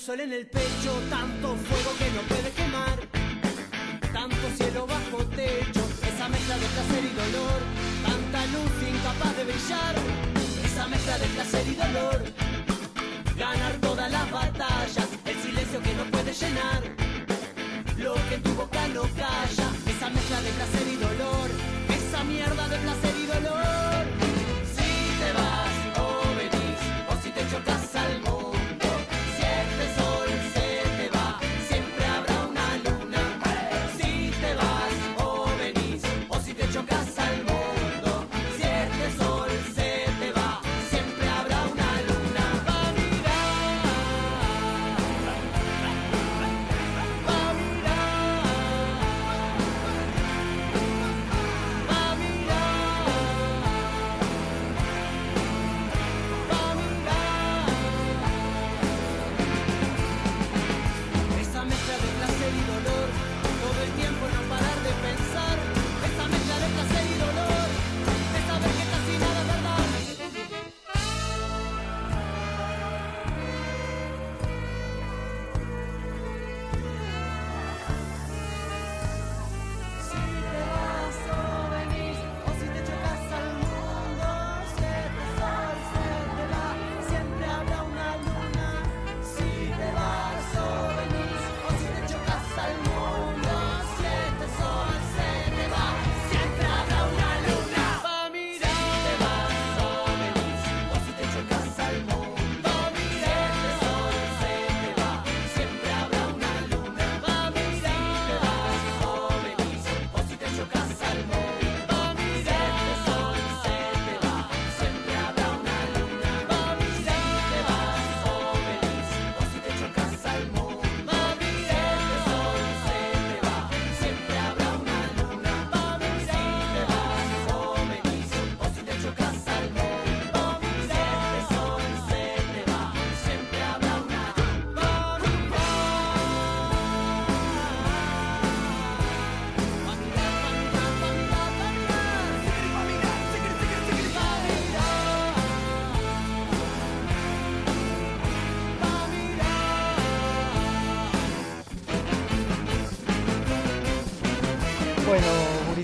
sol 0.00 0.20
en 0.20 0.32
el 0.32 0.46
pecho, 0.46 0.92
tanto 1.10 1.54
fuego 1.56 1.90
que 1.98 2.10
no 2.16 2.22
puede 2.22 2.50
quemar, 2.52 2.98
tanto 4.12 4.36
cielo 4.56 4.86
bajo 4.86 5.18
techo, 5.36 5.84
esa 6.08 6.26
mezcla 6.28 6.54
de 6.56 6.66
placer 6.66 7.04
y 7.04 7.14
dolor, 7.22 7.60
tanta 8.06 8.46
luz 8.46 8.72
incapaz 8.88 9.36
de 9.36 9.44
brillar, 9.44 9.94
esa 10.64 10.88
mezcla 10.88 11.18
de 11.18 11.26
placer 11.26 11.66
y 11.68 11.74
dolor. 11.74 12.49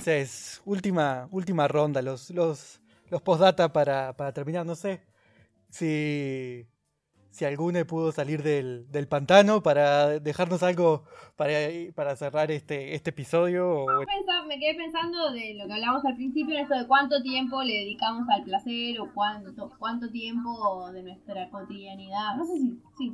Ulises, 0.07 0.62
última, 0.64 1.28
última 1.32 1.66
ronda, 1.66 2.00
los, 2.00 2.30
los, 2.30 2.80
los 3.11 3.22
postdata 3.22 3.72
para, 3.72 4.16
para 4.16 4.32
terminar. 4.32 4.64
No 4.64 4.76
sé 4.76 5.02
si, 5.68 6.64
si 7.30 7.44
alguno 7.44 7.84
pudo 7.86 8.12
salir 8.12 8.44
del, 8.44 8.86
del 8.92 9.09
pantano 9.09 9.62
para 9.64 10.20
dejarnos 10.20 10.62
algo 10.62 11.04
para, 11.34 11.54
para 11.94 12.14
cerrar 12.14 12.52
este, 12.52 12.94
este 12.94 13.11
episodio. 13.11 13.84
me 14.46 14.61
quedé 14.61 14.76
pensando 14.76 15.32
de 15.32 15.54
lo 15.54 15.66
que 15.66 15.72
hablamos 15.72 16.04
al 16.04 16.14
principio, 16.14 16.54
en 16.54 16.62
esto 16.62 16.78
de 16.78 16.86
cuánto 16.86 17.20
tiempo 17.22 17.64
le 17.64 17.74
dedicamos 17.74 18.28
al 18.28 18.44
placer 18.44 19.00
o 19.00 19.12
cuánto, 19.12 19.72
cuánto 19.76 20.09
tiempo 20.11 20.88
de 20.92 21.02
nuestra 21.02 21.50
cotidianidad, 21.50 22.36
no 22.36 22.44
sé 22.44 22.52
si, 22.61 22.80
sí, 22.96 23.12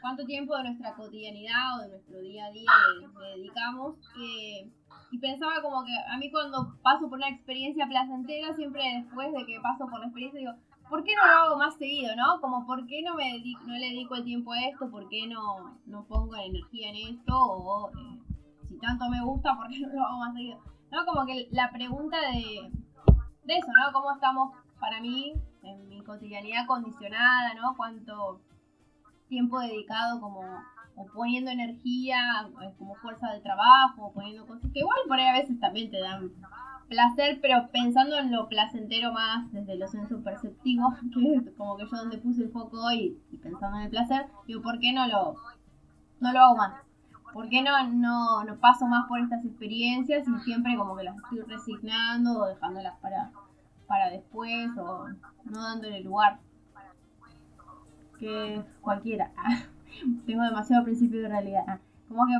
cuánto 0.00 0.24
tiempo 0.24 0.56
de 0.56 0.64
nuestra 0.64 0.94
cotidianidad 0.94 1.78
o 1.78 1.82
de 1.82 1.88
nuestro 1.90 2.18
día 2.20 2.46
a 2.46 2.50
día 2.50 2.70
le, 2.98 3.08
le 3.08 3.36
dedicamos. 3.36 3.96
eh, 4.24 4.70
y 5.10 5.18
pensaba 5.18 5.60
como 5.62 5.84
que 5.84 5.96
a 5.96 6.16
mí 6.18 6.30
cuando 6.30 6.76
paso 6.82 7.08
por 7.08 7.18
una 7.18 7.28
experiencia 7.28 7.86
placentera, 7.86 8.52
siempre 8.54 8.82
después 9.02 9.32
de 9.32 9.44
que 9.46 9.60
paso 9.60 9.86
por 9.88 9.98
la 10.00 10.06
experiencia 10.06 10.40
digo, 10.40 10.52
¿por 10.88 11.02
qué 11.04 11.14
no 11.14 11.26
lo 11.26 11.32
hago 11.32 11.56
más 11.56 11.74
seguido, 11.76 12.14
no? 12.16 12.40
Como, 12.40 12.66
¿por 12.66 12.86
qué 12.86 13.02
no, 13.02 13.14
me 13.14 13.32
dedico- 13.32 13.62
no 13.66 13.74
le 13.74 13.90
dedico 13.90 14.14
el 14.16 14.24
tiempo 14.24 14.52
a 14.52 14.60
esto? 14.64 14.90
¿Por 14.90 15.08
qué 15.08 15.26
no, 15.26 15.78
no 15.86 16.04
pongo 16.04 16.36
energía 16.36 16.90
en 16.90 17.16
esto? 17.16 17.34
O 17.36 17.90
eh, 17.90 18.18
si 18.68 18.78
tanto 18.78 19.08
me 19.08 19.22
gusta, 19.22 19.56
¿por 19.56 19.68
qué 19.68 19.80
no 19.80 19.88
lo 19.92 20.04
hago 20.04 20.18
más 20.18 20.34
seguido? 20.34 20.58
¿No? 20.90 21.04
Como 21.04 21.26
que 21.26 21.48
la 21.52 21.70
pregunta 21.70 22.16
de, 22.32 22.70
de 23.44 23.54
eso, 23.56 23.68
¿no? 23.72 23.92
¿Cómo 23.92 24.12
estamos, 24.12 24.52
para 24.80 25.00
mí, 25.00 25.32
en 25.62 25.88
mi 25.88 26.02
cotidianidad 26.02 26.66
condicionada, 26.66 27.54
¿no? 27.54 27.76
¿Cuánto 27.76 28.40
tiempo 29.28 29.60
dedicado 29.60 30.20
como 30.20 30.42
o 31.00 31.06
poniendo 31.06 31.50
energía 31.50 32.18
eh, 32.62 32.74
como 32.78 32.94
fuerza 32.96 33.30
de 33.32 33.40
trabajo, 33.40 34.06
o 34.06 34.12
poniendo 34.12 34.46
cosas 34.46 34.70
que 34.72 34.80
igual 34.80 34.98
por 35.08 35.18
ahí 35.18 35.26
a 35.26 35.40
veces 35.40 35.58
también 35.58 35.90
te 35.90 35.98
dan 35.98 36.30
placer, 36.88 37.38
pero 37.40 37.68
pensando 37.72 38.18
en 38.18 38.32
lo 38.32 38.48
placentero 38.48 39.12
más 39.12 39.50
desde 39.52 39.76
lo 39.76 39.88
senso 39.88 40.22
perceptivo, 40.22 40.92
que 41.14 41.34
es 41.34 41.56
como 41.56 41.76
que 41.76 41.84
yo 41.84 41.96
donde 41.96 42.18
puse 42.18 42.42
el 42.42 42.50
foco 42.50 42.84
hoy 42.84 43.18
y 43.32 43.36
pensando 43.38 43.78
en 43.78 43.84
el 43.84 43.90
placer, 43.90 44.26
digo, 44.46 44.60
¿por 44.60 44.78
qué 44.78 44.92
no 44.92 45.06
lo, 45.06 45.36
no 46.20 46.32
lo 46.32 46.40
hago 46.40 46.56
más? 46.56 46.74
¿Por 47.32 47.48
qué 47.48 47.62
no, 47.62 47.86
no, 47.88 48.44
no 48.44 48.56
paso 48.56 48.86
más 48.86 49.06
por 49.06 49.20
estas 49.20 49.44
experiencias 49.44 50.26
y 50.26 50.40
siempre 50.40 50.76
como 50.76 50.96
que 50.96 51.04
las 51.04 51.16
estoy 51.16 51.40
resignando 51.42 52.40
o 52.40 52.46
dejándolas 52.46 52.98
para, 52.98 53.30
para 53.86 54.10
después 54.10 54.68
o 54.76 55.08
no 55.44 55.62
dándole 55.62 56.00
lugar? 56.00 56.40
Que 58.18 58.62
cualquiera. 58.82 59.30
Tengo 60.26 60.42
demasiado 60.42 60.84
principio 60.84 61.22
de 61.22 61.28
realidad. 61.28 61.64
Ah, 61.66 61.78
Como 62.08 62.26
que, 62.26 62.32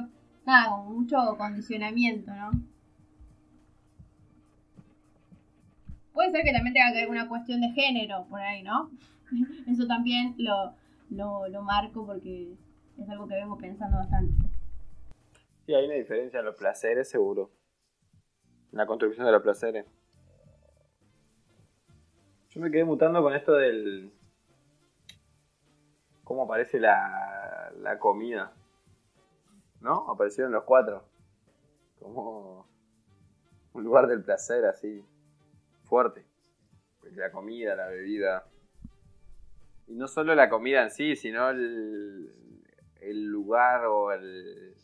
nada, 0.46 0.70
con 0.70 0.94
mucho 0.94 1.16
condicionamiento, 1.36 2.32
¿no? 2.34 2.50
Puede 6.12 6.32
ser 6.32 6.42
que 6.42 6.52
también 6.52 6.74
tenga 6.74 6.92
que 6.92 7.00
ver 7.00 7.08
una 7.08 7.28
cuestión 7.28 7.61
de 7.61 7.70
género 7.70 8.26
por 8.28 8.40
ahí, 8.40 8.62
¿no? 8.62 8.90
Eso 9.68 9.86
también 9.86 10.34
lo, 10.38 10.74
lo, 11.11 11.48
lo 11.48 11.62
marco 11.62 12.04
porque 12.04 12.54
es 12.98 13.08
algo 13.08 13.26
que 13.26 13.34
vengo 13.34 13.56
pensando 13.56 13.96
bastante. 13.96 14.34
Sí, 15.66 15.74
hay 15.74 15.86
una 15.86 15.94
diferencia 15.94 16.40
en 16.40 16.46
los 16.46 16.56
placeres, 16.56 17.08
seguro. 17.08 17.50
La 18.72 18.86
construcción 18.86 19.26
de 19.26 19.32
los 19.32 19.42
placeres. 19.42 19.86
Yo 22.50 22.61
me 22.61 22.70
quedé 22.70 22.84
mutando 22.84 23.22
con 23.22 23.32
esto 23.34 23.52
del. 23.52 24.12
cómo 26.24 26.42
aparece 26.42 26.80
la, 26.80 27.39
la 27.83 27.99
comida. 27.99 28.53
¿No? 29.81 30.11
Aparecieron 30.11 30.53
los 30.53 30.64
cuatro. 30.64 31.05
Como. 31.99 32.66
un 33.72 33.85
lugar 33.85 34.07
del 34.07 34.22
placer 34.22 34.64
así. 34.66 35.05
fuerte. 35.85 36.24
Pues 37.01 37.16
La 37.16 37.31
comida, 37.31 37.74
la 37.74 37.87
bebida. 37.87 38.45
Y 39.87 39.95
no 39.95 40.07
solo 40.07 40.35
la 40.35 40.49
comida 40.49 40.83
en 40.83 40.91
sí, 40.91 41.16
sino 41.16 41.51
el, 41.51 42.33
el 43.01 43.26
lugar 43.26 43.87
o 43.87 44.12
el, 44.12 44.74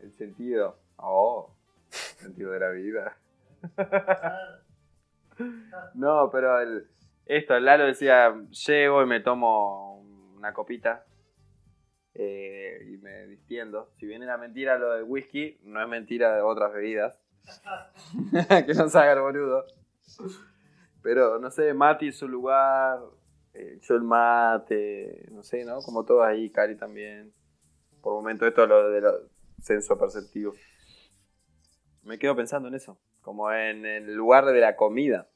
el 0.00 0.12
sentido. 0.12 0.78
Oh, 0.96 1.50
sentido 1.90 2.52
de 2.52 2.60
la 2.60 2.70
vida. 2.70 3.16
no, 5.94 6.30
pero 6.30 6.60
el, 6.60 6.86
esto, 7.26 7.54
el 7.54 7.64
Lalo 7.64 7.84
decía, 7.84 8.34
llego 8.66 9.02
y 9.02 9.06
me 9.06 9.20
tomo 9.20 10.00
una 10.36 10.52
copita 10.52 11.04
eh, 12.14 12.86
y 12.92 12.98
me 12.98 13.26
distiendo. 13.26 13.90
Si 13.98 14.06
bien 14.06 14.22
era 14.22 14.36
mentira 14.36 14.78
lo 14.78 14.92
del 14.92 15.04
whisky, 15.04 15.58
no 15.62 15.82
es 15.82 15.88
mentira 15.88 16.34
de 16.34 16.42
otras 16.42 16.72
bebidas. 16.72 17.18
que 18.66 18.74
no 18.74 18.88
se 18.88 18.98
haga 18.98 19.12
el 19.12 19.20
boludo. 19.20 19.64
Pero 21.02 21.38
no 21.38 21.50
sé, 21.50 21.74
Mati 21.74 22.12
su 22.12 22.28
lugar, 22.28 23.00
eh, 23.54 23.78
yo 23.82 23.94
el 23.94 24.02
mate, 24.02 25.28
no 25.32 25.42
sé, 25.42 25.64
¿no? 25.64 25.80
Como 25.80 26.04
todos 26.04 26.24
ahí, 26.24 26.50
Cari 26.50 26.76
también. 26.76 27.32
Por 28.00 28.14
momento 28.14 28.46
esto 28.46 28.62
es 28.62 28.68
lo 28.68 28.90
de 28.90 29.00
lo 29.00 29.12
senso 29.60 29.98
perceptivo. 29.98 30.52
Me 32.02 32.18
quedo 32.18 32.34
pensando 32.34 32.68
en 32.68 32.74
eso, 32.74 32.98
como 33.20 33.52
en 33.52 33.86
el 33.86 34.14
lugar 34.14 34.44
de 34.44 34.60
la 34.60 34.76
comida, 34.76 35.28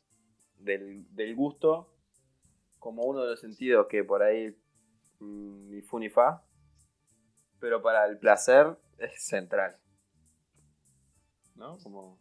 del, 0.59 1.05
del 1.15 1.35
gusto, 1.35 1.93
como 2.79 3.05
uno 3.05 3.23
de 3.23 3.31
los 3.31 3.41
sentidos 3.41 3.87
que 3.89 4.05
por 4.05 4.23
ahí 4.23 4.57
mm, 5.21 5.71
ni 5.71 5.83
fu 5.83 5.99
ni 5.99 6.09
fa, 6.09 6.43
pero 7.61 7.83
para 7.83 8.07
el 8.07 8.19
placer 8.19 8.77
es 8.99 9.25
central. 9.27 9.77
¿No? 11.55 11.79
Como... 11.79 12.19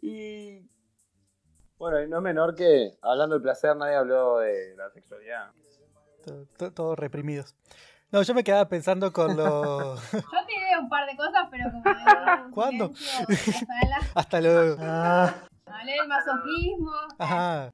Y 0.00 0.68
bueno, 1.78 2.00
y 2.02 2.08
no 2.08 2.18
es 2.18 2.22
menor 2.22 2.54
que, 2.54 2.96
hablando 3.02 3.34
del 3.34 3.42
placer, 3.42 3.76
nadie 3.76 3.96
habló 3.96 4.38
de 4.38 4.74
la 4.76 4.90
sexualidad. 4.90 5.50
to- 6.24 6.46
to- 6.56 6.72
Todos 6.72 6.98
reprimidos. 6.98 7.54
No, 8.10 8.22
yo 8.22 8.34
me 8.34 8.42
quedaba 8.42 8.68
pensando 8.68 9.12
con 9.12 9.36
los. 9.36 10.00
Yo 10.12 10.46
tiré 10.46 10.78
un 10.80 10.88
par 10.88 11.06
de 11.06 11.14
cosas, 11.16 11.46
pero 11.50 11.70
como 11.70 11.84
¿Cuándo? 12.54 12.88
silencio, 12.94 13.52
Rafaela, 13.60 13.98
Hasta 14.14 14.40
lo. 14.40 14.76
Ah, 14.80 15.34
hablé 15.66 15.92
del 15.92 16.08
masoquismo. 16.08 16.92
Ajá. 17.18 17.70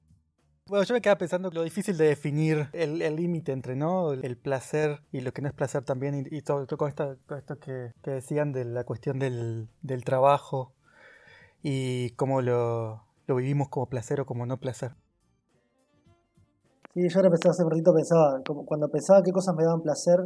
Bueno, 0.67 0.83
yo 0.85 0.95
me 0.95 1.03
quedaba 1.03 1.19
pensando 1.19 1.51
lo 1.51 1.63
difícil 1.63 1.99
de 1.99 2.07
definir 2.07 2.69
el 2.73 3.17
límite 3.17 3.53
entre 3.53 3.77
¿no? 3.77 4.13
el, 4.13 4.37
placer 4.39 5.03
y 5.13 5.21
lo 5.21 5.33
que 5.33 5.43
no 5.43 5.49
es 5.49 5.55
placer 5.55 5.85
también, 5.85 6.27
y, 6.31 6.41
todo, 6.41 6.67
con, 6.79 6.89
esto, 6.89 7.19
con 7.27 7.37
esto 7.37 7.59
que, 7.59 7.93
que 8.03 8.13
decían 8.13 8.53
de 8.53 8.65
la 8.65 8.85
cuestión 8.85 9.19
del, 9.19 9.69
del 9.83 10.05
trabajo 10.05 10.73
y 11.63 12.11
cómo 12.13 12.41
lo, 12.41 13.03
lo 13.27 13.37
vivimos 13.37 13.69
como 13.69 13.91
placer 13.91 14.21
o 14.21 14.27
como 14.27 14.47
no 14.47 14.57
placer. 14.57 14.93
sí, 16.95 17.11
yo 17.11 17.21
ahora 17.21 17.31
hace 17.35 17.63
un 17.63 17.71
ratito, 17.71 17.93
pensaba, 17.93 18.43
como 18.43 18.65
cuando 18.65 18.89
pensaba 18.89 19.23
qué 19.23 19.33
cosas 19.33 19.55
me 19.55 19.65
daban 19.65 19.83
placer, 19.83 20.21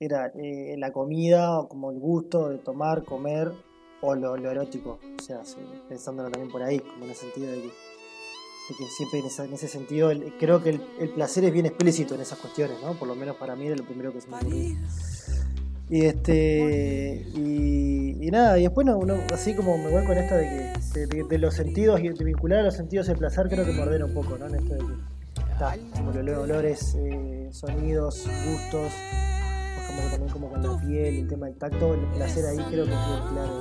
era 0.00 0.32
eh, 0.34 0.74
la 0.78 0.92
comida, 0.92 1.60
o 1.60 1.68
como 1.68 1.92
el 1.92 2.00
gusto 2.00 2.48
de 2.48 2.58
tomar, 2.58 3.04
comer, 3.04 3.52
o 4.00 4.16
lo, 4.16 4.36
lo 4.36 4.50
erótico. 4.50 4.98
O 5.16 5.22
sea, 5.22 5.44
sí, 5.44 5.58
pensándolo 5.88 6.28
también 6.28 6.50
por 6.50 6.62
ahí, 6.62 6.80
como 6.80 7.04
en 7.04 7.10
el 7.10 7.16
sentido 7.16 7.52
de 7.52 7.62
que, 7.62 7.70
de 8.70 8.76
que 8.76 8.90
siempre 8.90 9.18
en, 9.18 9.26
esa- 9.26 9.44
en 9.44 9.52
ese 9.52 9.68
sentido, 9.68 10.10
el- 10.10 10.32
creo 10.38 10.62
que 10.62 10.70
el, 10.70 10.80
el 11.00 11.10
placer 11.10 11.44
es 11.44 11.52
bien 11.52 11.66
explícito 11.66 12.14
en 12.14 12.20
esas 12.20 12.38
cuestiones, 12.38 12.76
¿no? 12.82 12.94
Por 12.98 13.08
lo 13.08 13.14
menos 13.16 13.36
para 13.36 13.56
mí 13.56 13.66
era 13.66 13.76
lo 13.76 13.84
primero 13.84 14.12
que 14.12 14.20
se 14.20 14.28
me 14.28 14.36
ocurrió. 14.36 14.76
Y 15.92 16.04
este 16.06 17.26
y, 17.34 18.16
y 18.24 18.30
nada, 18.30 18.56
y 18.58 18.62
después 18.62 18.86
no, 18.86 18.96
uno, 18.96 19.16
así 19.34 19.54
como 19.56 19.76
me 19.76 19.90
voy 19.90 20.04
con 20.06 20.16
esto 20.16 20.36
de 20.36 20.42
que 20.44 20.98
de, 21.00 21.06
de- 21.06 21.24
de 21.24 21.38
los 21.38 21.54
sentidos 21.54 21.98
y 22.00 22.08
de 22.10 22.24
vincular 22.24 22.60
a 22.60 22.62
los 22.62 22.74
sentidos 22.74 23.08
el 23.08 23.16
placer 23.18 23.48
creo 23.48 23.64
que 23.66 23.72
me 23.72 23.82
ordena 23.82 24.04
un 24.04 24.14
poco, 24.14 24.38
¿no? 24.38 24.46
En 24.46 24.54
esto 24.54 24.74
de 24.74 24.78
que 24.78 25.50
está, 25.52 25.76
como 25.96 26.12
los 26.12 26.38
olores, 26.38 26.94
eh, 26.96 27.48
sonidos, 27.50 28.24
gustos, 28.46 28.92
pues 29.74 29.86
como 29.88 30.00
también 30.10 30.32
como 30.32 30.48
con 30.50 30.62
la 30.62 30.80
piel, 30.80 31.16
el 31.16 31.28
tema 31.28 31.46
del 31.46 31.56
tacto, 31.56 31.94
el 31.94 32.00
placer 32.16 32.46
ahí 32.46 32.58
creo 32.70 32.84
que 32.84 32.92
es 32.92 32.98
claro 33.32 33.60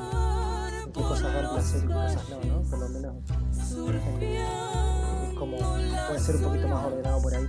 qué 0.93 1.01
cosas 1.01 1.33
dan 1.33 1.49
placer 1.51 1.79
y 1.83 1.87
qué 1.87 1.93
cosas 1.93 2.29
no, 2.29 2.39
¿no? 2.43 2.61
Por 2.69 2.79
lo 2.79 2.89
menos 2.89 3.15
como 5.39 5.57
puede 5.57 6.19
ser 6.19 6.35
un 6.35 6.43
poquito 6.43 6.67
más 6.67 6.85
ordenado 6.85 7.21
por 7.21 7.33
ahí. 7.33 7.47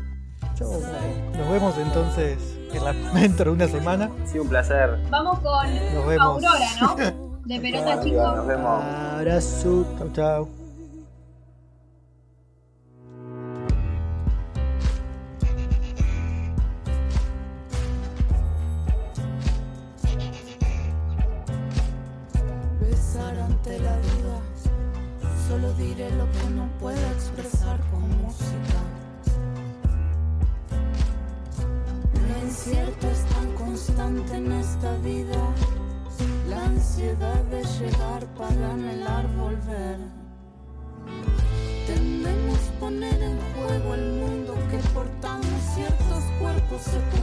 Yo, 0.59 0.71
nada, 0.81 1.39
Nos 1.39 1.51
vemos 1.51 1.79
entonces 1.79 2.39
en 2.73 2.85
la 2.85 2.93
dentro 3.21 3.45
de 3.47 3.51
una 3.51 3.67
semana. 3.69 4.11
Sí, 4.25 4.39
un 4.39 4.49
placer. 4.49 4.99
Vamos 5.11 5.41
con 5.41 5.95
Nos 5.95 6.07
vemos. 6.07 6.45
Aurora, 6.45 6.67
¿no? 6.81 7.41
De 7.45 7.59
pelota 7.61 7.97
Nos 7.97 8.05
chico. 8.05 8.45
vemos. 8.47 8.85
abrazo. 8.85 9.87
Chau, 9.99 10.11
chau. 10.13 10.60
Support. 46.81 47.20